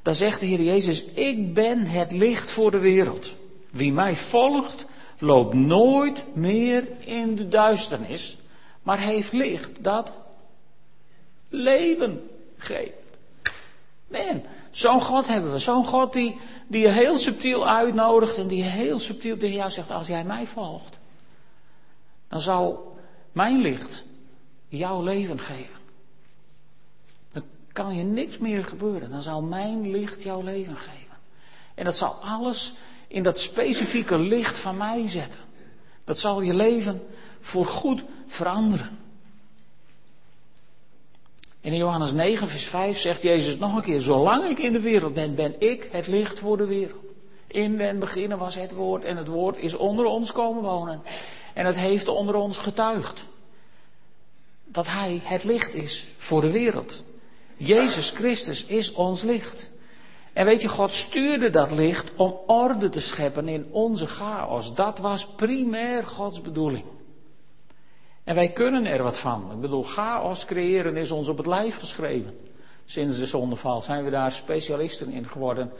daar 0.01 0.15
zegt 0.15 0.39
de 0.39 0.45
Heer 0.45 0.61
Jezus, 0.61 1.03
ik 1.03 1.53
ben 1.53 1.85
het 1.85 2.11
licht 2.11 2.51
voor 2.51 2.71
de 2.71 2.79
wereld. 2.79 3.33
Wie 3.69 3.93
mij 3.93 4.15
volgt, 4.15 4.85
loopt 5.19 5.53
nooit 5.53 6.23
meer 6.33 6.87
in 6.99 7.35
de 7.35 7.47
duisternis, 7.47 8.37
maar 8.83 8.99
heeft 8.99 9.31
licht 9.31 9.83
dat 9.83 10.17
leven 11.49 12.29
geeft. 12.57 13.00
Man, 14.11 14.43
zo'n 14.71 15.01
God 15.01 15.27
hebben 15.27 15.51
we. 15.51 15.59
Zo'n 15.59 15.85
God 15.85 16.13
die, 16.13 16.39
die 16.67 16.81
je 16.81 16.91
heel 16.91 17.17
subtiel 17.17 17.67
uitnodigt 17.67 18.37
en 18.37 18.47
die 18.47 18.63
heel 18.63 18.99
subtiel 18.99 19.37
tegen 19.37 19.55
jou 19.55 19.69
zegt, 19.69 19.91
als 19.91 20.07
jij 20.07 20.23
mij 20.23 20.47
volgt, 20.47 20.97
dan 22.27 22.39
zal 22.39 22.97
mijn 23.31 23.61
licht 23.61 24.03
jouw 24.67 25.01
leven 25.01 25.39
geven 25.39 25.79
kan 27.71 27.95
je 27.95 28.03
niks 28.03 28.37
meer 28.37 28.63
gebeuren. 28.65 29.11
Dan 29.11 29.21
zal 29.21 29.41
mijn 29.41 29.91
licht 29.91 30.23
jouw 30.23 30.41
leven 30.41 30.77
geven. 30.77 31.17
En 31.75 31.85
dat 31.85 31.97
zal 31.97 32.13
alles 32.21 32.73
in 33.07 33.23
dat 33.23 33.39
specifieke 33.39 34.19
licht 34.19 34.57
van 34.57 34.77
mij 34.77 35.07
zetten. 35.07 35.39
Dat 36.03 36.19
zal 36.19 36.41
je 36.41 36.53
leven 36.53 37.07
voor 37.39 37.65
goed 37.65 38.03
veranderen. 41.61 41.71
in 41.71 41.75
Johannes 41.75 42.11
9, 42.11 42.47
vers 42.47 42.65
5 42.65 42.97
zegt 42.97 43.21
Jezus 43.21 43.57
nog 43.57 43.75
een 43.75 43.81
keer: 43.81 43.99
Zolang 43.99 44.43
ik 44.43 44.59
in 44.59 44.73
de 44.73 44.79
wereld 44.79 45.13
ben, 45.13 45.35
ben 45.35 45.55
ik 45.59 45.89
het 45.91 46.07
licht 46.07 46.39
voor 46.39 46.57
de 46.57 46.65
wereld. 46.65 47.13
In 47.47 47.77
den 47.77 47.99
beginnen 47.99 48.37
was 48.37 48.55
het 48.55 48.71
woord 48.71 49.03
en 49.03 49.17
het 49.17 49.27
woord 49.27 49.57
is 49.57 49.75
onder 49.75 50.05
ons 50.05 50.31
komen 50.31 50.63
wonen. 50.63 51.01
En 51.53 51.65
het 51.65 51.77
heeft 51.77 52.07
onder 52.07 52.35
ons 52.35 52.57
getuigd. 52.57 53.23
Dat 54.65 54.87
hij 54.87 55.21
het 55.23 55.43
licht 55.43 55.73
is 55.73 56.07
voor 56.17 56.41
de 56.41 56.51
wereld. 56.51 57.03
Jezus 57.57 58.09
Christus 58.09 58.65
is 58.65 58.93
ons 58.93 59.23
licht. 59.23 59.69
En 60.33 60.45
weet 60.45 60.61
je, 60.61 60.67
God 60.67 60.93
stuurde 60.93 61.49
dat 61.49 61.71
licht 61.71 62.11
om 62.15 62.39
orde 62.47 62.89
te 62.89 63.01
scheppen 63.01 63.47
in 63.47 63.67
onze 63.71 64.07
chaos. 64.07 64.75
Dat 64.75 64.99
was 64.99 65.27
primair 65.27 66.05
Gods 66.05 66.41
bedoeling. 66.41 66.83
En 68.23 68.35
wij 68.35 68.51
kunnen 68.51 68.85
er 68.85 69.03
wat 69.03 69.17
van. 69.17 69.51
Ik 69.51 69.61
bedoel, 69.61 69.83
chaos 69.83 70.45
creëren 70.45 70.97
is 70.97 71.11
ons 71.11 71.27
op 71.27 71.37
het 71.37 71.45
lijf 71.45 71.79
geschreven. 71.79 72.33
Sinds 72.85 73.17
de 73.17 73.25
zondeval 73.25 73.81
zijn 73.81 74.03
we 74.03 74.09
daar 74.09 74.31
specialisten 74.31 75.11
in 75.11 75.27
geworden. 75.27 75.71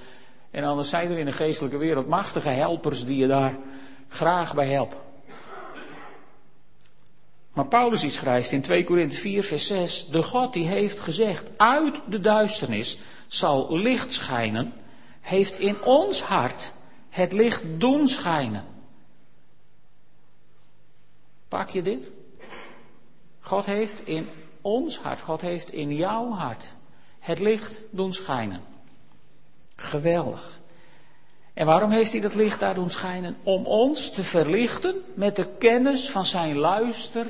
En 0.52 0.64
anders 0.64 0.90
zijn 0.90 1.12
er 1.12 1.18
in 1.18 1.26
de 1.26 1.32
geestelijke 1.32 1.78
wereld 1.78 2.08
machtige 2.08 2.50
helpers 2.50 3.06
die 3.06 3.18
je 3.18 3.28
daar 3.28 3.58
graag 4.08 4.56
bij 4.56 4.68
helpen. 4.68 4.98
Maar 7.54 7.66
Paulus 7.66 8.04
iets 8.04 8.16
schrijft 8.16 8.52
in 8.52 8.62
2 8.62 8.84
Korinthe 8.84 9.16
4, 9.16 9.44
vers 9.44 9.68
6. 9.68 10.08
De 10.08 10.24
God 10.24 10.54
die 10.54 10.68
heeft 10.68 11.00
gezegd, 11.00 11.50
uit 11.58 12.02
de 12.08 12.20
duisternis 12.20 13.00
zal 13.28 13.78
licht 13.78 14.14
schijnen, 14.14 14.74
heeft 15.22 15.60
in 15.60 15.84
ons 15.84 16.22
hart 16.22 16.74
het 17.10 17.34
licht 17.34 17.64
doen 17.78 18.08
schijnen. 18.08 18.66
Pak 21.48 21.70
je 21.70 21.82
dit? 21.82 22.10
God 23.42 23.66
heeft 23.66 24.08
in 24.08 24.30
ons 24.62 24.98
hart, 24.98 25.22
God 25.22 25.42
heeft 25.42 25.72
in 25.72 25.96
jouw 25.96 26.32
hart 26.32 26.70
het 27.20 27.40
licht 27.40 27.80
doen 27.92 28.14
schijnen. 28.14 28.62
Geweldig. 29.76 30.60
En 31.54 31.66
waarom 31.66 31.92
heeft 31.92 32.12
hij 32.12 32.22
dat 32.22 32.36
licht 32.36 32.60
daar 32.60 32.76
doen 32.76 32.90
schijnen? 32.90 33.38
Om 33.44 33.66
ons 33.66 34.12
te 34.12 34.24
verlichten 34.24 34.96
met 35.14 35.36
de 35.36 35.48
kennis 35.58 36.10
van 36.10 36.26
zijn 36.26 36.58
luister 36.58 37.28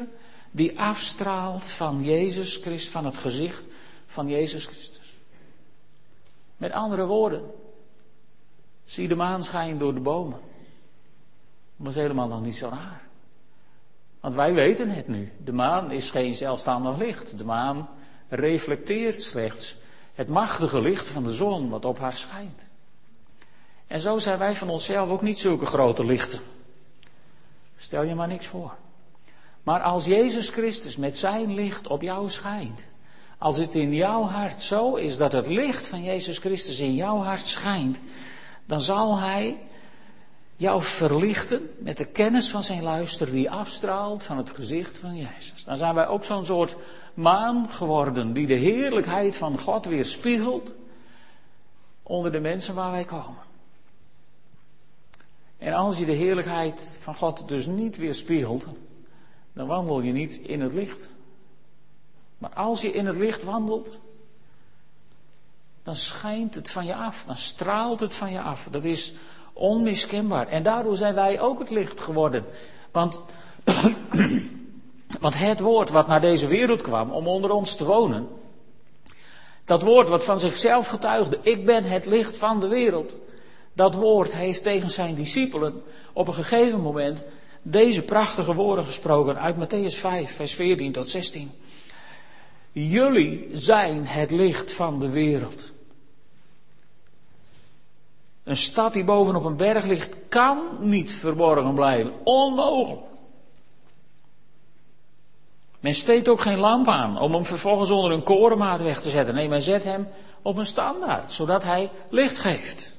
die 0.51 0.79
afstraalt 0.79 1.65
van 1.65 2.03
Jezus 2.03 2.55
Christus, 2.55 2.89
van 2.91 3.05
het 3.05 3.17
gezicht 3.17 3.63
van 4.05 4.27
Jezus 4.27 4.65
Christus. 4.65 5.15
Met 6.57 6.71
andere 6.71 7.05
woorden, 7.05 7.51
zie 8.83 9.07
de 9.07 9.15
maan 9.15 9.43
schijnen 9.43 9.77
door 9.77 9.93
de 9.93 9.99
bomen. 9.99 10.39
Dat 11.75 11.87
is 11.87 11.95
helemaal 11.95 12.27
nog 12.27 12.41
niet 12.41 12.57
zo 12.57 12.67
raar. 12.67 13.09
Want 14.21 14.33
wij 14.33 14.53
weten 14.53 14.89
het 14.89 15.07
nu. 15.07 15.31
De 15.43 15.51
maan 15.51 15.91
is 15.91 16.11
geen 16.11 16.35
zelfstandig 16.35 16.97
licht. 16.97 17.37
De 17.37 17.45
maan 17.45 17.89
reflecteert 18.29 19.21
slechts 19.21 19.75
het 20.13 20.27
machtige 20.27 20.81
licht 20.81 21.07
van 21.07 21.23
de 21.23 21.33
zon 21.33 21.69
wat 21.69 21.85
op 21.85 21.99
haar 21.99 22.13
schijnt. 22.13 22.67
En 23.87 23.99
zo 23.99 24.17
zijn 24.17 24.37
wij 24.37 24.55
van 24.55 24.69
onszelf 24.69 25.09
ook 25.09 25.21
niet 25.21 25.39
zulke 25.39 25.65
grote 25.65 26.05
lichten. 26.05 26.39
Stel 27.77 28.03
je 28.03 28.15
maar 28.15 28.27
niks 28.27 28.47
voor. 28.47 28.75
Maar 29.63 29.81
als 29.81 30.05
Jezus 30.05 30.49
Christus 30.49 30.97
met 30.97 31.17
zijn 31.17 31.53
licht 31.53 31.87
op 31.87 32.01
jou 32.01 32.29
schijnt, 32.29 32.85
als 33.37 33.57
het 33.57 33.75
in 33.75 33.93
jouw 33.93 34.23
hart 34.23 34.61
zo 34.61 34.95
is 34.95 35.17
dat 35.17 35.31
het 35.31 35.47
licht 35.47 35.87
van 35.87 36.03
Jezus 36.03 36.37
Christus 36.37 36.79
in 36.79 36.95
jouw 36.95 37.17
hart 37.17 37.45
schijnt, 37.45 38.01
dan 38.65 38.81
zal 38.81 39.19
Hij 39.19 39.57
jou 40.61 40.81
verlichten 40.81 41.69
met 41.79 41.97
de 41.97 42.05
kennis 42.05 42.49
van 42.49 42.63
zijn 42.63 42.83
luister 42.83 43.31
die 43.31 43.51
afstraalt 43.51 44.23
van 44.23 44.37
het 44.37 44.49
gezicht 44.49 44.97
van 44.97 45.15
Jezus. 45.15 45.63
Dan 45.63 45.77
zijn 45.77 45.95
wij 45.95 46.07
ook 46.07 46.23
zo'n 46.23 46.45
soort 46.45 46.75
maan 47.13 47.69
geworden 47.69 48.33
die 48.33 48.47
de 48.47 48.53
heerlijkheid 48.53 49.37
van 49.37 49.59
God 49.59 49.85
weer 49.85 50.05
spiegelt 50.05 50.73
onder 52.03 52.31
de 52.31 52.39
mensen 52.39 52.75
waar 52.75 52.91
wij 52.91 53.05
komen. 53.05 53.43
En 55.57 55.73
als 55.73 55.97
je 55.97 56.05
de 56.05 56.11
heerlijkheid 56.11 56.97
van 57.01 57.15
God 57.15 57.47
dus 57.47 57.65
niet 57.65 57.97
weer 57.97 58.15
spiegelt, 58.15 58.67
dan 59.53 59.67
wandel 59.67 60.01
je 60.01 60.11
niet 60.11 60.35
in 60.35 60.61
het 60.61 60.73
licht. 60.73 61.11
Maar 62.37 62.53
als 62.53 62.81
je 62.81 62.91
in 62.91 63.05
het 63.05 63.17
licht 63.17 63.43
wandelt, 63.43 63.99
dan 65.83 65.95
schijnt 65.95 66.55
het 66.55 66.69
van 66.69 66.85
je 66.85 66.95
af, 66.95 67.23
dan 67.25 67.37
straalt 67.37 67.99
het 67.99 68.13
van 68.13 68.31
je 68.31 68.41
af. 68.41 68.67
Dat 68.71 68.85
is 68.85 69.13
onmiskenbaar. 69.53 70.47
En 70.47 70.63
daardoor 70.63 70.95
zijn 70.95 71.15
wij 71.15 71.39
ook 71.39 71.59
het 71.59 71.69
licht 71.69 71.99
geworden. 71.99 72.45
Want, 72.91 73.21
want 75.19 75.37
het 75.37 75.59
woord 75.59 75.89
wat 75.89 76.07
naar 76.07 76.21
deze 76.21 76.47
wereld 76.47 76.81
kwam 76.81 77.11
om 77.11 77.27
onder 77.27 77.51
ons 77.51 77.75
te 77.75 77.85
wonen, 77.85 78.27
dat 79.65 79.81
woord 79.81 80.09
wat 80.09 80.23
van 80.23 80.39
zichzelf 80.39 80.87
getuigde, 80.87 81.39
ik 81.41 81.65
ben 81.65 81.83
het 81.83 82.05
licht 82.05 82.37
van 82.37 82.59
de 82.59 82.67
wereld. 82.67 83.15
Dat 83.73 83.95
woord 83.95 84.33
heeft 84.33 84.63
tegen 84.63 84.89
zijn 84.89 85.15
discipelen 85.15 85.83
op 86.13 86.27
een 86.27 86.33
gegeven 86.33 86.81
moment 86.81 87.23
deze 87.61 88.01
prachtige 88.01 88.53
woorden 88.53 88.83
gesproken 88.83 89.39
uit 89.39 89.55
Matthäus 89.55 89.95
5, 89.95 90.31
vers 90.31 90.53
14 90.53 90.91
tot 90.91 91.09
16. 91.09 91.51
Jullie 92.71 93.49
zijn 93.53 94.05
het 94.05 94.31
licht 94.31 94.73
van 94.73 94.99
de 94.99 95.09
wereld. 95.09 95.71
Een 98.51 98.57
stad 98.57 98.93
die 98.93 99.03
bovenop 99.03 99.43
een 99.43 99.55
berg 99.55 99.85
ligt, 99.85 100.15
kan 100.29 100.59
niet 100.79 101.11
verborgen 101.11 101.73
blijven. 101.73 102.13
Onmogelijk. 102.23 103.01
Men 105.79 105.93
steekt 105.93 106.27
ook 106.27 106.41
geen 106.41 106.59
lamp 106.59 106.87
aan 106.87 107.19
om 107.19 107.33
hem 107.33 107.45
vervolgens 107.45 107.89
onder 107.89 108.11
een 108.11 108.23
korenmaat 108.23 108.81
weg 108.81 109.01
te 109.01 109.09
zetten. 109.09 109.35
Nee, 109.35 109.47
men 109.47 109.61
zet 109.61 109.83
hem 109.83 110.07
op 110.41 110.57
een 110.57 110.65
standaard, 110.65 111.31
zodat 111.31 111.63
hij 111.63 111.91
licht 112.09 112.37
geeft. 112.37 112.91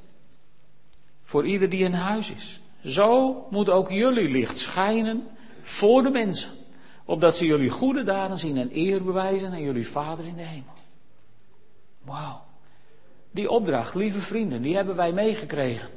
Voor 1.23 1.47
ieder 1.47 1.69
die 1.69 1.85
in 1.85 1.93
huis 1.93 2.31
is. 2.31 2.61
Zo 2.85 3.47
moet 3.51 3.71
ook 3.71 3.91
jullie 3.91 4.31
licht 4.31 4.59
schijnen 4.59 5.29
voor 5.61 6.03
de 6.03 6.11
mensen. 6.11 6.51
Opdat 7.05 7.37
ze 7.37 7.47
jullie 7.47 7.71
goede 7.71 8.03
daden 8.03 8.39
zien 8.39 8.57
en 8.57 8.71
eer 8.73 9.05
bewijzen 9.05 9.51
aan 9.51 9.63
jullie 9.63 9.89
Vader 9.89 10.25
in 10.25 10.37
de 10.37 10.43
hemel. 10.43 10.75
Wauw. 12.05 12.52
Die 13.33 13.51
opdracht, 13.51 13.95
lieve 13.95 14.21
vrienden, 14.21 14.63
die 14.63 14.75
hebben 14.75 14.97
wij 14.97 15.13
meegekregen. 15.13 15.89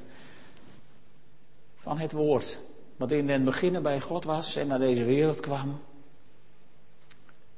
Van 1.75 1.97
het 1.97 2.11
woord. 2.11 2.59
Wat 2.97 3.11
in 3.11 3.27
den 3.27 3.43
beginnen 3.43 3.83
bij 3.83 4.01
God 4.01 4.23
was 4.23 4.55
en 4.55 4.67
naar 4.67 4.79
deze 4.79 5.03
wereld 5.03 5.39
kwam. 5.39 5.79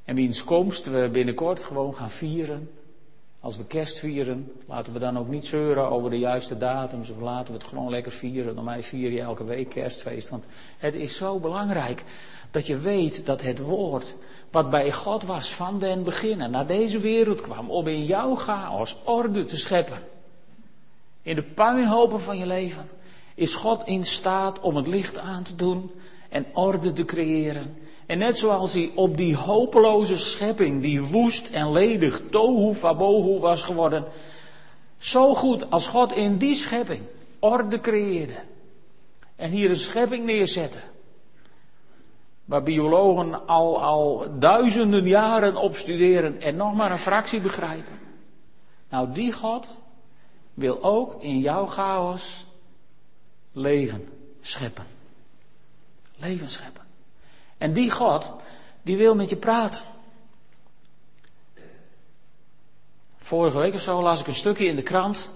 En 0.04 0.16
wiens 0.16 0.44
komst 0.44 0.86
we 0.86 1.10
binnenkort 1.12 1.64
gewoon 1.64 1.94
gaan 1.94 2.12
vieren. 2.12 2.70
Als 3.40 3.58
we 3.58 3.66
kerst 3.66 4.00
vieren, 4.00 4.52
laten 4.66 4.94
we 4.94 5.00
dan 5.00 5.18
ook 5.18 5.28
niet 5.28 5.46
zeuren 5.46 5.90
over 5.90 6.10
de 6.10 6.20
juiste 6.20 6.58
datums. 6.58 7.10
Of 7.10 7.20
laten 7.20 7.54
we 7.54 7.60
het 7.60 7.68
gewoon 7.68 7.90
lekker 7.90 8.12
vieren. 8.12 8.56
Door 8.56 8.64
mij 8.64 8.84
vier 8.84 9.12
je 9.12 9.22
elke 9.22 9.44
week 9.44 9.70
kerstfeest. 9.70 10.30
Want 10.30 10.46
het 10.78 10.94
is 10.94 11.18
zo 11.18 11.40
belangrijk 11.40 12.04
dat 12.52 12.68
je 12.68 12.78
weet 12.78 13.26
dat 13.26 13.42
het 13.42 13.60
woord 13.60 14.16
wat 14.52 14.70
bij 14.70 14.92
God 14.92 15.24
was 15.24 15.54
van 15.54 15.80
den 15.80 16.04
beginnen 16.04 16.52
naar 16.52 16.68
deze 16.68 17.00
wereld 17.00 17.42
kwam 17.42 17.70
om 17.70 17.88
in 17.88 18.06
jouw 18.06 18.36
chaos 18.36 18.96
orde 19.06 19.44
te 19.44 19.58
scheppen. 19.58 20.00
In 21.22 21.36
de 21.36 21.44
puinhopen 21.44 22.22
van 22.22 22.38
je 22.38 22.46
leven 22.46 22.90
is 23.36 23.56
God 23.56 23.82
in 23.86 24.06
staat 24.06 24.60
om 24.60 24.76
het 24.76 24.88
licht 24.88 25.18
aan 25.18 25.44
te 25.44 25.56
doen 25.56 25.92
en 26.30 26.46
orde 26.54 26.94
te 26.94 27.06
creëren. 27.06 27.78
En 28.06 28.18
net 28.18 28.38
zoals 28.38 28.74
hij 28.74 28.92
op 28.96 29.18
die 29.18 29.36
hopeloze 29.36 30.18
schepping, 30.18 30.82
die 30.82 31.02
woest 31.02 31.50
en 31.50 31.72
ledig, 31.72 32.22
tohu 32.30 32.74
vabohu 32.74 33.40
was 33.40 33.64
geworden, 33.64 34.06
zo 34.98 35.34
goed 35.34 35.72
als 35.72 35.88
God 35.88 36.14
in 36.14 36.38
die 36.38 36.56
schepping 36.56 37.02
orde 37.40 37.80
creëerde 37.80 38.36
en 39.36 39.52
hier 39.52 39.70
een 39.70 39.76
schepping 39.76 40.26
neerzette, 40.26 40.80
waar 42.48 42.64
biologen 42.64 43.48
al, 43.48 43.82
al 43.82 44.28
duizenden 44.40 45.08
jaren 45.08 45.56
op 45.56 45.76
studeren 45.76 46.42
en 46.42 46.56
nog 46.56 46.74
maar 46.74 46.92
een 46.92 46.98
fractie 46.98 47.42
begrijpen. 47.42 48.00
Nou, 48.90 49.12
die 49.12 49.34
God 49.34 49.68
wil 50.54 50.84
ook 50.84 51.22
in 51.22 51.40
jouw 51.40 51.66
chaos 51.66 52.46
leven 53.52 54.10
scheppen. 54.42 54.86
Leven 56.16 56.50
scheppen. 56.50 56.84
En 57.58 57.74
die 57.74 57.92
God, 57.92 58.36
die 58.82 58.98
wil 58.98 59.16
met 59.16 59.30
je 59.30 59.36
praten. 59.36 59.82
Vorige 63.18 63.58
week 63.58 63.74
of 63.74 63.82
zo 63.82 64.02
las 64.02 64.20
ik 64.20 64.28
een 64.28 64.36
stukje 64.36 64.66
in 64.66 64.76
de 64.76 64.82
krant 64.82 65.30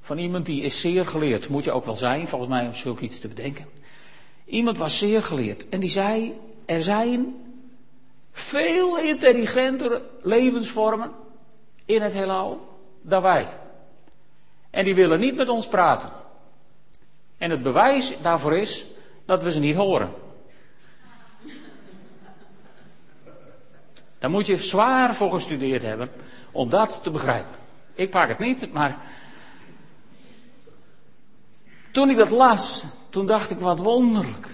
van 0.00 0.18
iemand 0.18 0.46
die 0.46 0.62
is 0.62 0.80
zeer 0.80 1.06
geleerd. 1.06 1.48
Moet 1.48 1.64
je 1.64 1.72
ook 1.72 1.84
wel 1.84 1.96
zijn, 1.96 2.28
volgens 2.28 2.50
mij, 2.50 2.66
om 2.66 2.74
zulke 2.74 3.04
iets 3.04 3.18
te 3.18 3.28
bedenken. 3.28 3.66
Iemand 4.48 4.78
was 4.78 4.98
zeer 4.98 5.22
geleerd 5.22 5.68
en 5.68 5.80
die 5.80 5.90
zei: 5.90 6.38
Er 6.66 6.82
zijn 6.82 7.36
veel 8.32 8.98
intelligentere 8.98 10.02
levensvormen 10.22 11.10
in 11.84 12.02
het 12.02 12.12
heelal 12.12 12.78
dan 13.02 13.22
wij. 13.22 13.48
En 14.70 14.84
die 14.84 14.94
willen 14.94 15.20
niet 15.20 15.36
met 15.36 15.48
ons 15.48 15.68
praten. 15.68 16.10
En 17.38 17.50
het 17.50 17.62
bewijs 17.62 18.12
daarvoor 18.22 18.56
is 18.56 18.86
dat 19.24 19.42
we 19.42 19.50
ze 19.50 19.60
niet 19.60 19.76
horen. 19.76 20.12
Daar 24.18 24.30
moet 24.30 24.46
je 24.46 24.56
zwaar 24.56 25.14
voor 25.14 25.32
gestudeerd 25.32 25.82
hebben 25.82 26.10
om 26.52 26.68
dat 26.68 27.00
te 27.02 27.10
begrijpen. 27.10 27.54
Ik 27.94 28.10
pak 28.10 28.28
het 28.28 28.38
niet, 28.38 28.72
maar. 28.72 28.98
Toen 31.92 32.10
ik 32.10 32.16
dat 32.16 32.30
las, 32.30 32.84
toen 33.10 33.26
dacht 33.26 33.50
ik 33.50 33.58
wat 33.58 33.78
wonderlijk. 33.78 34.48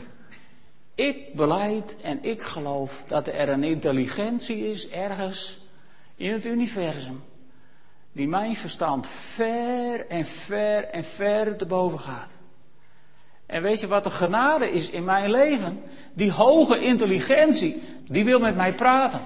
Ik 0.94 1.34
beleid 1.34 1.96
en 2.00 2.24
ik 2.24 2.42
geloof 2.42 3.04
dat 3.06 3.26
er 3.26 3.48
een 3.48 3.64
intelligentie 3.64 4.70
is 4.70 4.88
ergens 4.88 5.58
in 6.16 6.32
het 6.32 6.44
universum. 6.44 7.24
Die 8.12 8.28
mijn 8.28 8.56
verstand 8.56 9.06
ver 9.06 10.06
en 10.06 10.26
ver 10.26 10.84
en 10.84 11.04
ver 11.04 11.56
te 11.56 11.66
boven 11.66 12.00
gaat. 12.00 12.36
En 13.46 13.62
weet 13.62 13.80
je 13.80 13.86
wat 13.86 14.04
de 14.04 14.10
genade 14.10 14.70
is 14.70 14.90
in 14.90 15.04
mijn 15.04 15.30
leven? 15.30 15.82
Die 16.12 16.32
hoge 16.32 16.84
intelligentie, 16.84 17.82
die 18.06 18.24
wil 18.24 18.40
met 18.40 18.56
mij 18.56 18.72
praten. 18.72 19.20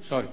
Sorry. 0.00 0.28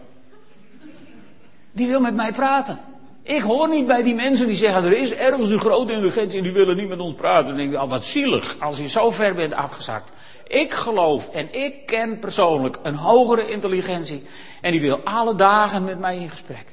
Die 1.72 1.88
wil 1.88 2.00
met 2.00 2.16
mij 2.16 2.32
praten. 2.32 2.80
Ik 3.28 3.42
hoor 3.42 3.70
niet 3.70 3.88
bij 3.88 4.04
die 4.04 4.16
mensen 4.16 4.48
die 4.48 4.56
zeggen, 4.56 4.84
er 4.84 4.98
is 4.98 5.14
ergens 5.14 5.50
een 5.50 5.60
grote 5.60 5.94
intelligentie 5.94 6.38
en 6.38 6.44
die 6.44 6.54
willen 6.54 6.78
niet 6.78 6.88
met 6.88 7.00
ons 7.00 7.14
praten. 7.14 7.48
Dan 7.48 7.56
denk 7.56 7.74
ik, 7.74 7.82
oh, 7.82 7.90
wat 7.90 8.06
zielig 8.06 8.56
als 8.60 8.78
je 8.78 8.88
zo 8.88 9.12
ver 9.12 9.34
bent 9.34 9.54
afgezakt. 9.54 10.12
Ik 10.48 10.74
geloof 10.74 11.30
en 11.30 11.54
ik 11.54 11.86
ken 11.86 12.20
persoonlijk 12.20 12.78
een 12.84 12.96
hogere 12.96 13.48
intelligentie 13.48 14.28
en 14.62 14.72
die 14.72 14.82
wil 14.82 15.00
alle 15.04 15.36
dagen 15.36 15.86
met 15.86 16.00
mij 16.00 16.18
in 16.18 16.30
gesprek. 16.30 16.66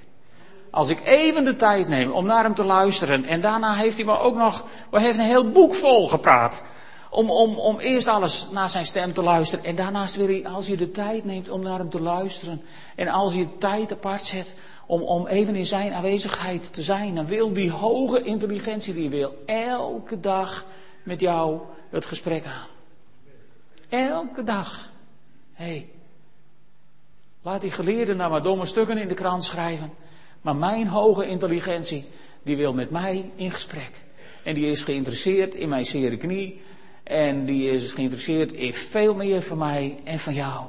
Als 0.70 0.88
ik 0.88 1.00
even 1.04 1.44
de 1.44 1.56
tijd 1.56 1.88
neem 1.88 2.10
om 2.10 2.26
naar 2.26 2.42
hem 2.42 2.54
te 2.54 2.64
luisteren 2.64 3.24
en 3.24 3.40
daarna 3.40 3.74
heeft 3.74 3.96
hij 3.96 4.04
me 4.06 4.18
ook 4.18 4.34
nog, 4.34 4.64
heeft 4.90 5.18
een 5.18 5.24
heel 5.24 5.50
boek 5.50 5.74
vol 5.74 6.08
gepraat. 6.08 6.64
Om, 7.10 7.30
om, 7.30 7.58
om 7.58 7.78
eerst 7.78 8.06
alles 8.06 8.50
naar 8.50 8.70
zijn 8.70 8.86
stem 8.86 9.12
te 9.12 9.22
luisteren. 9.22 9.64
En 9.64 9.76
daarnaast 9.76 10.16
weer, 10.16 10.48
als 10.48 10.66
je 10.66 10.76
de 10.76 10.90
tijd 10.90 11.24
neemt 11.24 11.48
om 11.48 11.62
naar 11.62 11.78
hem 11.78 11.90
te 11.90 12.00
luisteren. 12.00 12.62
En 12.96 13.08
als 13.08 13.34
je 13.34 13.58
tijd 13.58 13.92
apart 13.92 14.24
zet 14.24 14.54
om, 14.86 15.02
om 15.02 15.26
even 15.26 15.54
in 15.54 15.66
zijn 15.66 15.92
aanwezigheid 15.92 16.74
te 16.74 16.82
zijn. 16.82 17.14
Dan 17.14 17.26
wil 17.26 17.52
die 17.52 17.70
hoge 17.70 18.22
intelligentie, 18.22 18.94
die 18.94 19.08
wil 19.08 19.42
elke 19.46 20.20
dag 20.20 20.66
met 21.02 21.20
jou 21.20 21.60
het 21.90 22.06
gesprek 22.06 22.44
aan. 22.44 22.68
Elke 23.88 24.42
dag. 24.42 24.90
Hé. 25.52 25.64
Hey, 25.64 25.88
laat 27.42 27.60
die 27.60 27.70
geleerden 27.70 28.16
nou 28.16 28.30
maar 28.30 28.42
domme 28.42 28.66
stukken 28.66 28.98
in 28.98 29.08
de 29.08 29.14
krant 29.14 29.44
schrijven. 29.44 29.90
Maar 30.40 30.56
mijn 30.56 30.86
hoge 30.86 31.26
intelligentie, 31.26 32.04
die 32.42 32.56
wil 32.56 32.72
met 32.72 32.90
mij 32.90 33.30
in 33.34 33.50
gesprek. 33.50 33.90
En 34.44 34.54
die 34.54 34.70
is 34.70 34.82
geïnteresseerd 34.82 35.54
in 35.54 35.68
mijn 35.68 35.84
zere 35.84 36.16
knie 36.16 36.60
En 37.02 37.44
die 37.44 37.70
is 37.70 37.92
geïnteresseerd 37.92 38.52
in 38.52 38.74
veel 38.74 39.14
meer 39.14 39.42
van 39.42 39.58
mij 39.58 40.00
en 40.04 40.18
van 40.18 40.34
jou. 40.34 40.66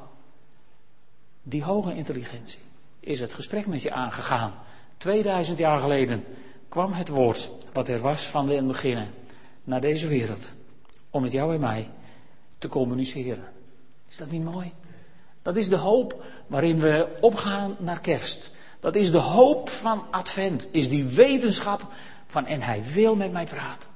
Die 1.43 1.63
hoge 1.63 1.95
intelligentie 1.95 2.59
is 3.03 3.19
het 3.19 3.33
gesprek 3.33 3.67
met 3.67 3.81
je 3.81 3.91
aangegaan. 3.91 4.53
2000 4.97 5.57
jaar 5.57 5.79
geleden 5.79 6.23
kwam 6.69 6.93
het 6.93 7.07
woord 7.07 7.49
wat 7.73 7.87
er 7.87 7.99
was 7.99 8.21
van 8.21 8.45
de 8.45 8.63
beginnen 8.63 9.11
naar 9.63 9.81
deze 9.81 10.07
wereld. 10.07 10.49
Om 11.09 11.21
met 11.21 11.31
jou 11.31 11.53
en 11.53 11.59
mij 11.59 11.89
te 12.57 12.67
communiceren. 12.67 13.43
Is 14.09 14.17
dat 14.17 14.31
niet 14.31 14.43
mooi? 14.43 14.71
Dat 15.41 15.55
is 15.55 15.69
de 15.69 15.75
hoop 15.75 16.23
waarin 16.47 16.79
we 16.79 17.07
opgaan 17.21 17.75
naar 17.79 17.99
kerst. 17.99 18.55
Dat 18.79 18.95
is 18.95 19.11
de 19.11 19.17
hoop 19.17 19.69
van 19.69 20.05
Advent. 20.11 20.67
Is 20.71 20.89
die 20.89 21.03
wetenschap 21.03 21.87
van 22.27 22.45
en 22.45 22.61
hij 22.61 22.83
wil 22.93 23.15
met 23.15 23.31
mij 23.31 23.45
praten. 23.45 23.89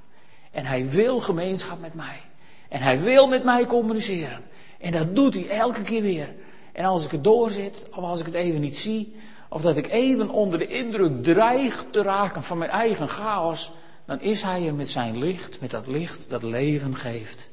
En 0.51 0.65
hij 0.65 0.89
wil 0.89 1.19
gemeenschap 1.19 1.79
met 1.79 1.93
mij. 1.93 2.21
En 2.69 2.81
hij 2.81 2.99
wil 2.99 3.27
met 3.27 3.43
mij 3.43 3.65
communiceren. 3.65 4.43
En 4.79 4.91
dat 4.91 5.15
doet 5.15 5.33
hij 5.33 5.49
elke 5.49 5.81
keer 5.81 6.01
weer. 6.01 6.33
En 6.77 6.85
als 6.85 7.05
ik 7.05 7.11
het 7.11 7.23
doorzit, 7.23 7.87
of 7.89 8.03
als 8.03 8.19
ik 8.19 8.25
het 8.25 8.35
even 8.35 8.61
niet 8.61 8.77
zie, 8.77 9.15
of 9.49 9.61
dat 9.61 9.77
ik 9.77 9.87
even 9.87 10.29
onder 10.29 10.59
de 10.59 10.67
indruk 10.67 11.23
dreig 11.23 11.85
te 11.91 12.01
raken 12.01 12.43
van 12.43 12.57
mijn 12.57 12.71
eigen 12.71 13.07
chaos, 13.07 13.71
dan 14.05 14.21
is 14.21 14.41
hij 14.41 14.67
er 14.67 14.73
met 14.73 14.89
zijn 14.89 15.17
licht, 15.17 15.61
met 15.61 15.71
dat 15.71 15.87
licht 15.87 16.29
dat 16.29 16.43
leven 16.43 16.95
geeft. 16.95 17.49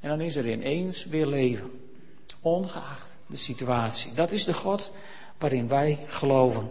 En 0.00 0.08
dan 0.08 0.20
is 0.20 0.36
er 0.36 0.48
ineens 0.48 1.04
weer 1.04 1.26
leven, 1.26 1.70
ongeacht 2.40 3.18
de 3.26 3.36
situatie. 3.36 4.14
Dat 4.14 4.30
is 4.30 4.44
de 4.44 4.54
God 4.54 4.90
waarin 5.38 5.68
wij 5.68 6.04
geloven. 6.06 6.70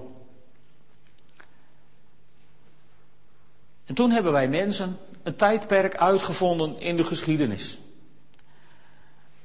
En 3.85 3.95
toen 3.95 4.11
hebben 4.11 4.31
wij 4.31 4.49
mensen 4.49 4.97
een 5.23 5.35
tijdperk 5.35 5.95
uitgevonden 5.95 6.79
in 6.79 6.97
de 6.97 7.03
geschiedenis. 7.03 7.77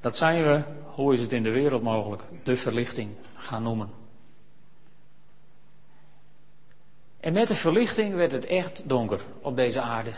Dat 0.01 0.17
zijn 0.17 0.45
we, 0.45 0.63
hoe 0.85 1.13
is 1.13 1.21
het 1.21 1.33
in 1.33 1.43
de 1.43 1.51
wereld 1.51 1.83
mogelijk, 1.83 2.23
de 2.43 2.57
verlichting 2.57 3.11
gaan 3.35 3.63
noemen. 3.63 3.91
En 7.21 7.33
met 7.33 7.49
de 7.49 7.55
verlichting 7.55 8.15
werd 8.15 8.33
het 8.33 8.47
echt 8.47 8.83
donker 8.89 9.21
op 9.41 9.57
deze 9.57 9.81
aarde. 9.81 10.11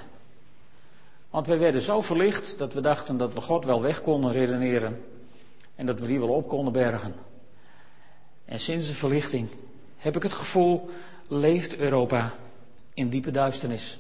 Want 1.31 1.47
we 1.47 1.57
werden 1.57 1.81
zo 1.81 2.01
verlicht 2.01 2.59
dat 2.59 2.73
we 2.73 2.81
dachten 2.81 3.17
dat 3.17 3.35
we 3.35 3.41
God 3.41 3.65
wel 3.65 3.83
weg 3.83 4.03
konden 4.03 4.33
redeneren. 4.33 5.05
En 5.75 5.87
dat 5.87 6.01
we 6.01 6.07
die 6.07 6.19
wel 6.19 6.29
op 6.29 6.49
konden 6.49 6.73
bergen. 6.73 7.15
En 8.45 8.61
sinds 8.61 8.87
de 8.87 8.95
verlichting 8.95 9.49
heb 9.97 10.17
ik 10.17 10.23
het 10.23 10.33
gevoel, 10.33 10.91
leeft 11.29 11.77
Europa 11.77 12.33
in 12.95 13.09
diepe 13.09 13.31
duisternis. 13.31 13.99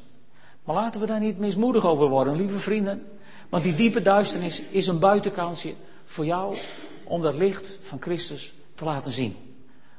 Maar 0.64 0.74
laten 0.74 1.00
we 1.00 1.06
daar 1.06 1.20
niet 1.20 1.38
mismoedig 1.38 1.86
over 1.86 2.08
worden, 2.08 2.36
lieve 2.36 2.58
vrienden. 2.58 3.06
Want 3.52 3.64
die 3.64 3.74
diepe 3.74 4.02
duisternis 4.02 4.62
is 4.62 4.86
een 4.86 4.98
buitenkansje 4.98 5.74
voor 6.04 6.24
jou 6.24 6.56
om 7.04 7.22
dat 7.22 7.34
licht 7.34 7.78
van 7.82 8.00
Christus 8.00 8.52
te 8.74 8.84
laten 8.84 9.12
zien. 9.12 9.36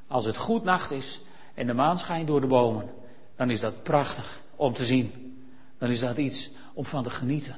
Als 0.07 0.25
het 0.25 0.37
goed 0.37 0.63
nacht 0.63 0.91
is 0.91 1.21
en 1.53 1.67
de 1.67 1.73
maan 1.73 1.97
schijnt 1.97 2.27
door 2.27 2.41
de 2.41 2.47
bomen, 2.47 2.89
dan 3.35 3.49
is 3.49 3.59
dat 3.59 3.83
prachtig 3.83 4.41
om 4.55 4.73
te 4.73 4.85
zien. 4.85 5.37
Dan 5.77 5.89
is 5.89 5.99
dat 5.99 6.17
iets 6.17 6.49
om 6.73 6.85
van 6.85 7.03
te 7.03 7.09
genieten. 7.09 7.55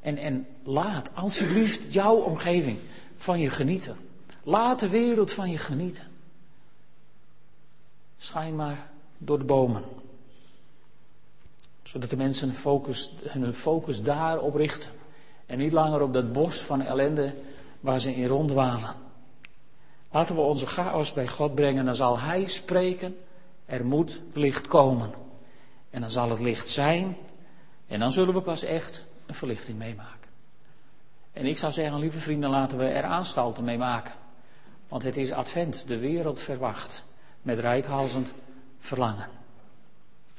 En, 0.00 0.16
en 0.16 0.46
laat 0.62 1.14
alsjeblieft 1.14 1.92
jouw 1.92 2.16
omgeving 2.16 2.78
van 3.16 3.40
je 3.40 3.50
genieten. 3.50 3.96
Laat 4.42 4.80
de 4.80 4.88
wereld 4.88 5.32
van 5.32 5.50
je 5.50 5.58
genieten. 5.58 6.06
Schijn 8.18 8.56
maar 8.56 8.90
door 9.18 9.38
de 9.38 9.44
bomen. 9.44 9.84
Zodat 11.82 12.10
de 12.10 12.16
mensen 12.16 12.54
focus, 12.54 13.12
hun 13.22 13.54
focus 13.54 14.02
daarop 14.02 14.54
richten. 14.54 14.98
En 15.50 15.58
niet 15.58 15.72
langer 15.72 16.02
op 16.02 16.12
dat 16.12 16.32
bos 16.32 16.56
van 16.56 16.82
ellende 16.82 17.34
waar 17.80 18.00
ze 18.00 18.14
in 18.14 18.26
rondwalen. 18.26 18.94
Laten 20.10 20.34
we 20.34 20.40
onze 20.40 20.66
chaos 20.66 21.12
bij 21.12 21.28
God 21.28 21.54
brengen, 21.54 21.84
dan 21.84 21.94
zal 21.94 22.18
Hij 22.18 22.46
spreken. 22.46 23.16
Er 23.66 23.86
moet 23.86 24.20
licht 24.32 24.66
komen. 24.66 25.10
En 25.90 26.00
dan 26.00 26.10
zal 26.10 26.30
het 26.30 26.40
licht 26.40 26.68
zijn. 26.68 27.16
En 27.86 28.00
dan 28.00 28.12
zullen 28.12 28.34
we 28.34 28.40
pas 28.40 28.62
echt 28.62 29.04
een 29.26 29.34
verlichting 29.34 29.78
meemaken. 29.78 30.30
En 31.32 31.46
ik 31.46 31.58
zou 31.58 31.72
zeggen, 31.72 31.98
lieve 31.98 32.18
vrienden, 32.18 32.50
laten 32.50 32.78
we 32.78 32.84
er 32.84 33.04
aanstalten 33.04 33.64
mee 33.64 33.78
maken. 33.78 34.14
Want 34.88 35.02
het 35.02 35.16
is 35.16 35.32
advent, 35.32 35.88
de 35.88 35.98
wereld 35.98 36.40
verwacht. 36.40 37.04
Met 37.42 37.58
rijkhalzend 37.58 38.32
verlangen. 38.78 39.28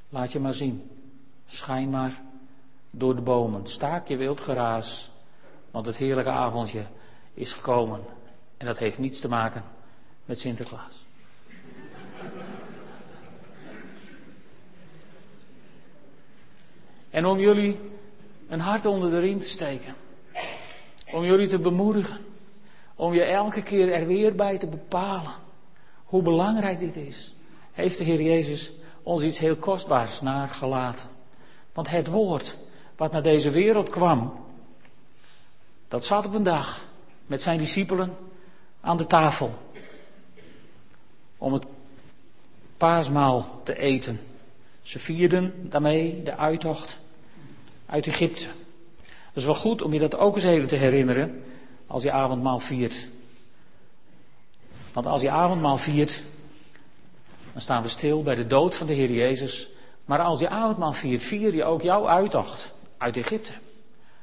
Laat 0.10 0.32
je 0.32 0.40
maar 0.40 0.54
zien. 0.54 0.90
Schijn 1.48 1.90
maar 1.90 2.22
door 2.92 3.16
de 3.16 3.22
bomen. 3.22 3.66
Staak 3.68 4.08
je 4.08 4.18
wild 4.18 4.42
geraas. 4.42 5.12
Want 5.72 5.86
het 5.86 5.98
heerlijke 5.98 6.30
avondje 6.30 6.86
is 7.34 7.54
gekomen. 7.54 8.02
En 8.58 8.66
dat 8.66 8.78
heeft 8.78 8.98
niets 8.98 9.20
te 9.20 9.30
maken 9.30 9.64
met 10.26 10.40
Sinterklaas. 10.40 11.06
En 17.10 17.26
om 17.26 17.40
jullie 17.40 17.80
een 18.48 18.60
hart 18.60 18.86
onder 18.86 19.10
de 19.10 19.20
riem 19.20 19.40
te 19.40 19.48
steken. 19.48 19.96
Om 21.12 21.24
jullie 21.24 21.48
te 21.48 21.60
bemoedigen. 21.60 22.18
Om 22.96 23.14
je 23.14 23.24
elke 23.24 23.64
keer 23.64 23.92
er 23.92 24.08
weer 24.08 24.36
bij 24.36 24.58
te 24.58 24.68
bepalen 24.68 25.32
hoe 26.12 26.22
belangrijk 26.22 26.80
dit 26.80 26.96
is. 26.96 27.34
Heeft 27.72 27.98
de 27.98 28.04
Heer 28.04 28.22
Jezus 28.22 28.72
ons 29.04 29.24
iets 29.24 29.40
heel 29.40 29.56
kostbaars 29.56 30.22
naargelaten. 30.22 31.08
Want 31.74 31.90
het 31.90 32.08
woord 32.08 32.58
wat 33.02 33.12
naar 33.12 33.22
deze 33.22 33.50
wereld 33.50 33.90
kwam, 33.90 34.34
dat 35.88 36.06
zat 36.06 36.26
op 36.26 36.34
een 36.34 36.44
dag 36.44 36.82
met 37.26 37.42
zijn 37.42 37.58
discipelen 37.58 38.18
aan 38.82 38.98
de 38.98 39.08
tafel. 39.08 39.54
Om 41.38 41.54
het 41.54 41.64
paasmaal 42.78 43.60
te 43.64 43.78
eten. 43.78 44.20
Ze 44.82 45.00
vierden 45.00 45.70
daarmee 45.70 46.24
de 46.24 46.38
uittocht 46.38 46.98
uit 47.86 48.08
Egypte. 48.08 48.46
Dat 49.06 49.34
is 49.34 49.46
wel 49.46 49.56
goed 49.56 49.82
om 49.82 49.94
je 49.94 50.00
dat 50.00 50.16
ook 50.16 50.36
eens 50.36 50.44
even 50.44 50.68
te 50.68 50.76
herinneren 50.76 51.44
als 51.88 52.04
je 52.04 52.12
avondmaal 52.12 52.60
viert. 52.60 53.08
Want 54.94 55.06
als 55.06 55.22
je 55.22 55.30
avondmaal 55.30 55.78
viert, 55.78 56.24
dan 57.52 57.62
staan 57.62 57.82
we 57.82 57.90
stil 57.90 58.24
bij 58.24 58.36
de 58.36 58.48
dood 58.48 58.76
van 58.76 58.88
de 58.88 58.94
Heer 58.94 59.12
Jezus. 59.12 59.68
Maar 60.06 60.20
als 60.20 60.40
je 60.40 60.50
avondmaal 60.50 60.94
viert, 60.94 61.24
vier 61.24 61.56
je 61.56 61.64
ook 61.64 61.82
jouw 61.82 62.08
uittocht 62.08 62.72
uit 63.02 63.18
Egypte. 63.18 63.54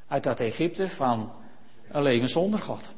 Uit 0.09 0.23
dat 0.23 0.41
Egypte 0.41 0.89
van 0.89 1.33
een 1.91 2.03
leven 2.03 2.29
zonder 2.29 2.61
God. 2.61 2.89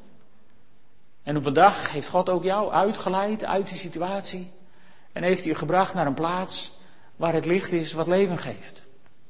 En 1.23 1.37
op 1.37 1.47
een 1.47 1.53
dag 1.53 1.93
heeft 1.93 2.09
God 2.09 2.29
ook 2.29 2.43
jou 2.43 2.73
uitgeleid 2.73 3.45
uit 3.45 3.69
die 3.69 3.79
situatie. 3.79 4.51
En 5.13 5.23
heeft 5.23 5.41
hij 5.41 5.53
je 5.53 5.59
gebracht 5.59 5.95
naar 5.95 6.07
een 6.07 6.15
plaats 6.15 6.73
waar 7.17 7.33
het 7.33 7.45
licht 7.45 7.73
is 7.73 7.93
wat 7.93 8.07
leven 8.07 8.39
geeft. 8.39 8.83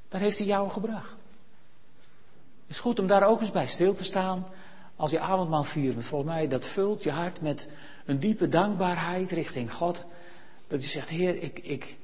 Daar 0.09 0.21
heeft 0.21 0.39
hij 0.39 0.47
jou 0.47 0.71
gebracht. 0.71 1.13
Het 2.67 2.77
is 2.77 2.79
goed 2.79 2.99
om 2.99 3.07
daar 3.07 3.27
ook 3.27 3.41
eens 3.41 3.51
bij 3.51 3.67
stil 3.67 3.95
te 3.95 4.05
staan 4.05 4.47
als 4.97 5.11
je 5.11 5.21
avondmaal 5.21 5.65
viert. 5.65 6.05
Volgens 6.05 6.31
mij, 6.31 6.49
dat 6.49 6.65
vult 6.65 7.03
je 7.03 7.11
hart 7.11 7.41
met 7.41 7.69
een 8.05 8.21
diepe 8.21 8.49
dankbaarheid 8.49 9.31
richting 9.31 9.73
God. 9.73 10.05
Dat 10.67 10.83
je 10.85 10.91
zegt, 10.91 11.09
Heer, 11.09 11.43
ik, 11.43 11.59
ik, 11.59 11.99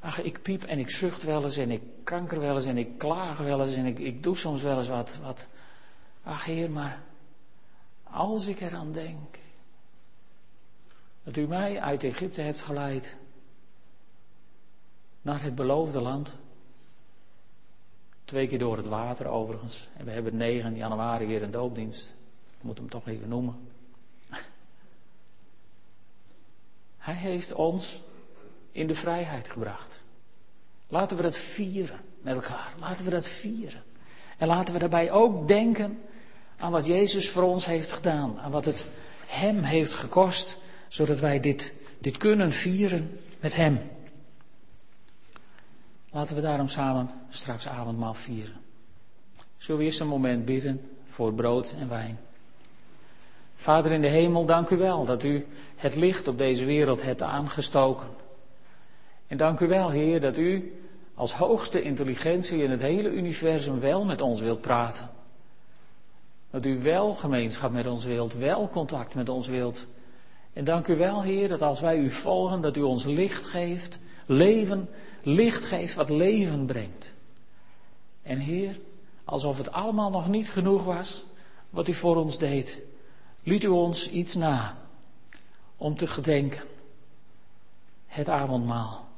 ach, 0.00 0.22
ik 0.22 0.42
piep 0.42 0.62
en 0.62 0.78
ik 0.78 0.90
zucht 0.90 1.22
wel 1.22 1.44
eens 1.44 1.56
en 1.56 1.70
ik 1.70 1.82
kanker 2.04 2.40
wel 2.40 2.56
eens 2.56 2.66
en 2.66 2.78
ik 2.78 2.98
klaag 2.98 3.38
wel 3.38 3.66
eens 3.66 3.76
en 3.76 3.86
ik, 3.86 3.98
ik 3.98 4.22
doe 4.22 4.36
soms 4.36 4.62
wel 4.62 4.78
eens 4.78 4.88
wat, 4.88 5.18
wat. 5.22 5.48
Ach 6.22 6.44
Heer, 6.44 6.70
maar 6.70 7.02
als 8.02 8.46
ik 8.46 8.60
eraan 8.60 8.92
denk 8.92 9.38
dat 11.22 11.36
u 11.36 11.46
mij 11.46 11.80
uit 11.80 12.04
Egypte 12.04 12.40
hebt 12.40 12.62
geleid 12.62 13.16
naar 15.22 15.42
het 15.42 15.54
beloofde 15.54 16.00
land. 16.00 16.34
Twee 18.24 18.46
keer 18.46 18.58
door 18.58 18.76
het 18.76 18.88
water 18.88 19.26
overigens. 19.26 19.88
En 19.96 20.04
we 20.04 20.10
hebben 20.10 20.36
9 20.36 20.76
januari 20.76 21.26
weer 21.26 21.42
een 21.42 21.50
doopdienst. 21.50 22.14
Ik 22.58 22.62
moet 22.62 22.78
hem 22.78 22.88
toch 22.88 23.08
even 23.08 23.28
noemen. 23.28 23.68
Hij 26.98 27.14
heeft 27.14 27.52
ons 27.52 28.00
in 28.72 28.86
de 28.86 28.94
vrijheid 28.94 29.48
gebracht. 29.48 30.00
Laten 30.88 31.16
we 31.16 31.22
dat 31.22 31.36
vieren 31.36 32.00
met 32.20 32.34
elkaar. 32.34 32.72
Laten 32.80 33.04
we 33.04 33.10
dat 33.10 33.26
vieren. 33.26 33.82
En 34.38 34.46
laten 34.46 34.72
we 34.72 34.80
daarbij 34.80 35.10
ook 35.10 35.48
denken 35.48 36.02
aan 36.56 36.72
wat 36.72 36.86
Jezus 36.86 37.30
voor 37.30 37.42
ons 37.42 37.66
heeft 37.66 37.92
gedaan. 37.92 38.40
Aan 38.40 38.50
wat 38.50 38.64
het 38.64 38.86
Hem 39.26 39.62
heeft 39.62 39.94
gekost, 39.94 40.56
zodat 40.88 41.20
wij 41.20 41.40
dit, 41.40 41.72
dit 41.98 42.16
kunnen 42.16 42.52
vieren 42.52 43.20
met 43.40 43.54
Hem. 43.54 43.80
Laten 46.10 46.34
we 46.34 46.42
daarom 46.42 46.68
samen 46.68 47.10
straks 47.28 47.68
avondmaal 47.68 48.14
vieren. 48.14 48.60
Zullen 49.56 49.80
we 49.80 49.86
eerst 49.86 50.00
een 50.00 50.06
moment 50.06 50.44
bidden 50.44 50.90
voor 51.06 51.32
brood 51.34 51.74
en 51.78 51.88
wijn. 51.88 52.18
Vader 53.54 53.92
in 53.92 54.00
de 54.00 54.08
hemel, 54.08 54.44
dank 54.44 54.70
u 54.70 54.76
wel 54.76 55.04
dat 55.04 55.24
u 55.24 55.46
het 55.76 55.96
licht 55.96 56.28
op 56.28 56.38
deze 56.38 56.64
wereld 56.64 57.02
hebt 57.02 57.22
aangestoken. 57.22 58.08
En 59.30 59.36
dank 59.36 59.60
u 59.60 59.68
wel, 59.68 59.90
Heer, 59.90 60.20
dat 60.20 60.36
u 60.36 60.80
als 61.14 61.34
hoogste 61.34 61.82
intelligentie 61.82 62.62
in 62.62 62.70
het 62.70 62.80
hele 62.80 63.10
universum 63.10 63.80
wel 63.80 64.04
met 64.04 64.20
ons 64.20 64.40
wilt 64.40 64.60
praten. 64.60 65.10
Dat 66.50 66.66
u 66.66 66.82
wel 66.82 67.14
gemeenschap 67.14 67.72
met 67.72 67.86
ons 67.86 68.04
wilt, 68.04 68.34
wel 68.34 68.68
contact 68.68 69.14
met 69.14 69.28
ons 69.28 69.48
wilt. 69.48 69.86
En 70.52 70.64
dank 70.64 70.86
u 70.86 70.96
wel, 70.96 71.22
Heer, 71.22 71.48
dat 71.48 71.62
als 71.62 71.80
wij 71.80 71.98
u 71.98 72.10
volgen, 72.10 72.60
dat 72.60 72.76
u 72.76 72.82
ons 72.82 73.04
licht 73.04 73.46
geeft, 73.46 73.98
leven, 74.26 74.88
licht 75.22 75.64
geeft 75.64 75.94
wat 75.94 76.10
leven 76.10 76.66
brengt. 76.66 77.12
En 78.22 78.38
Heer, 78.38 78.80
alsof 79.24 79.58
het 79.58 79.72
allemaal 79.72 80.10
nog 80.10 80.28
niet 80.28 80.50
genoeg 80.50 80.84
was 80.84 81.24
wat 81.70 81.88
u 81.88 81.94
voor 81.94 82.16
ons 82.16 82.38
deed, 82.38 82.80
liet 83.42 83.64
u 83.64 83.68
ons 83.68 84.10
iets 84.10 84.34
na 84.34 84.76
om 85.76 85.96
te 85.96 86.06
gedenken. 86.06 86.62
Het 88.06 88.28
avondmaal. 88.28 89.08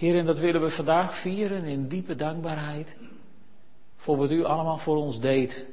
Heer, 0.00 0.16
en 0.16 0.26
dat 0.26 0.38
willen 0.38 0.60
we 0.60 0.70
vandaag 0.70 1.14
vieren 1.14 1.64
in 1.64 1.88
diepe 1.88 2.14
dankbaarheid 2.14 2.96
voor 3.96 4.16
wat 4.16 4.30
u 4.30 4.44
allemaal 4.44 4.78
voor 4.78 4.96
ons 4.96 5.20
deed. 5.20 5.66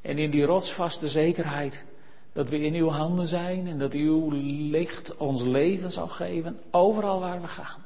En 0.00 0.18
in 0.18 0.30
die 0.30 0.44
rotsvaste 0.44 1.08
zekerheid 1.08 1.84
dat 2.32 2.48
we 2.48 2.60
in 2.60 2.74
uw 2.74 2.88
handen 2.88 3.26
zijn 3.26 3.66
en 3.66 3.78
dat 3.78 3.92
uw 3.92 4.30
licht 4.70 5.16
ons 5.16 5.42
leven 5.42 5.92
zal 5.92 6.08
geven 6.08 6.60
overal 6.70 7.20
waar 7.20 7.40
we 7.40 7.46
gaan. 7.46 7.84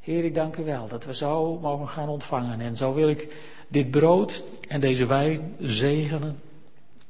Heer, 0.00 0.24
ik 0.24 0.34
dank 0.34 0.56
u 0.56 0.64
wel 0.64 0.88
dat 0.88 1.04
we 1.04 1.14
zo 1.14 1.58
mogen 1.58 1.88
gaan 1.88 2.08
ontvangen. 2.08 2.60
En 2.60 2.76
zo 2.76 2.94
wil 2.94 3.08
ik 3.08 3.36
dit 3.68 3.90
brood 3.90 4.44
en 4.68 4.80
deze 4.80 5.06
wijn 5.06 5.56
zegenen 5.60 6.40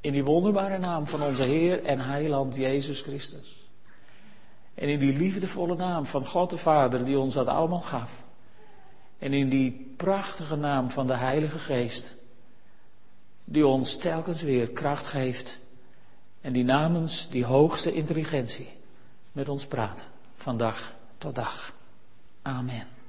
in 0.01 0.12
die 0.12 0.25
wonderbare 0.25 0.79
naam 0.79 1.07
van 1.07 1.23
onze 1.23 1.45
Heer 1.45 1.85
en 1.85 2.01
Heiland 2.01 2.57
Jezus 2.57 3.01
Christus. 3.01 3.62
En 4.83 4.88
in 4.88 4.99
die 4.99 5.12
liefdevolle 5.14 5.77
naam 5.77 6.07
van 6.07 6.27
God 6.27 6.51
de 6.51 6.59
Vader 6.59 7.05
die 7.05 7.18
ons 7.18 7.35
dat 7.35 7.47
allemaal 7.47 7.83
gaf. 7.87 8.23
En 9.18 9.33
in 9.33 9.49
die 9.49 9.95
prachtige 9.97 10.57
naam 10.57 10.90
van 10.90 11.07
de 11.07 11.16
Heilige 11.16 11.59
Geest 11.59 12.14
die 13.45 13.66
ons 13.66 13.97
telkens 13.97 14.42
weer 14.42 14.71
kracht 14.71 15.07
geeft 15.07 15.59
en 16.40 16.53
die 16.53 16.64
namens 16.64 17.29
die 17.31 17.45
hoogste 17.45 17.92
intelligentie 17.92 18.68
met 19.33 19.49
ons 19.49 19.66
praat 19.66 20.09
van 20.35 20.57
dag 20.57 20.92
tot 21.18 21.35
dag. 21.35 21.75
Amen. 22.42 23.02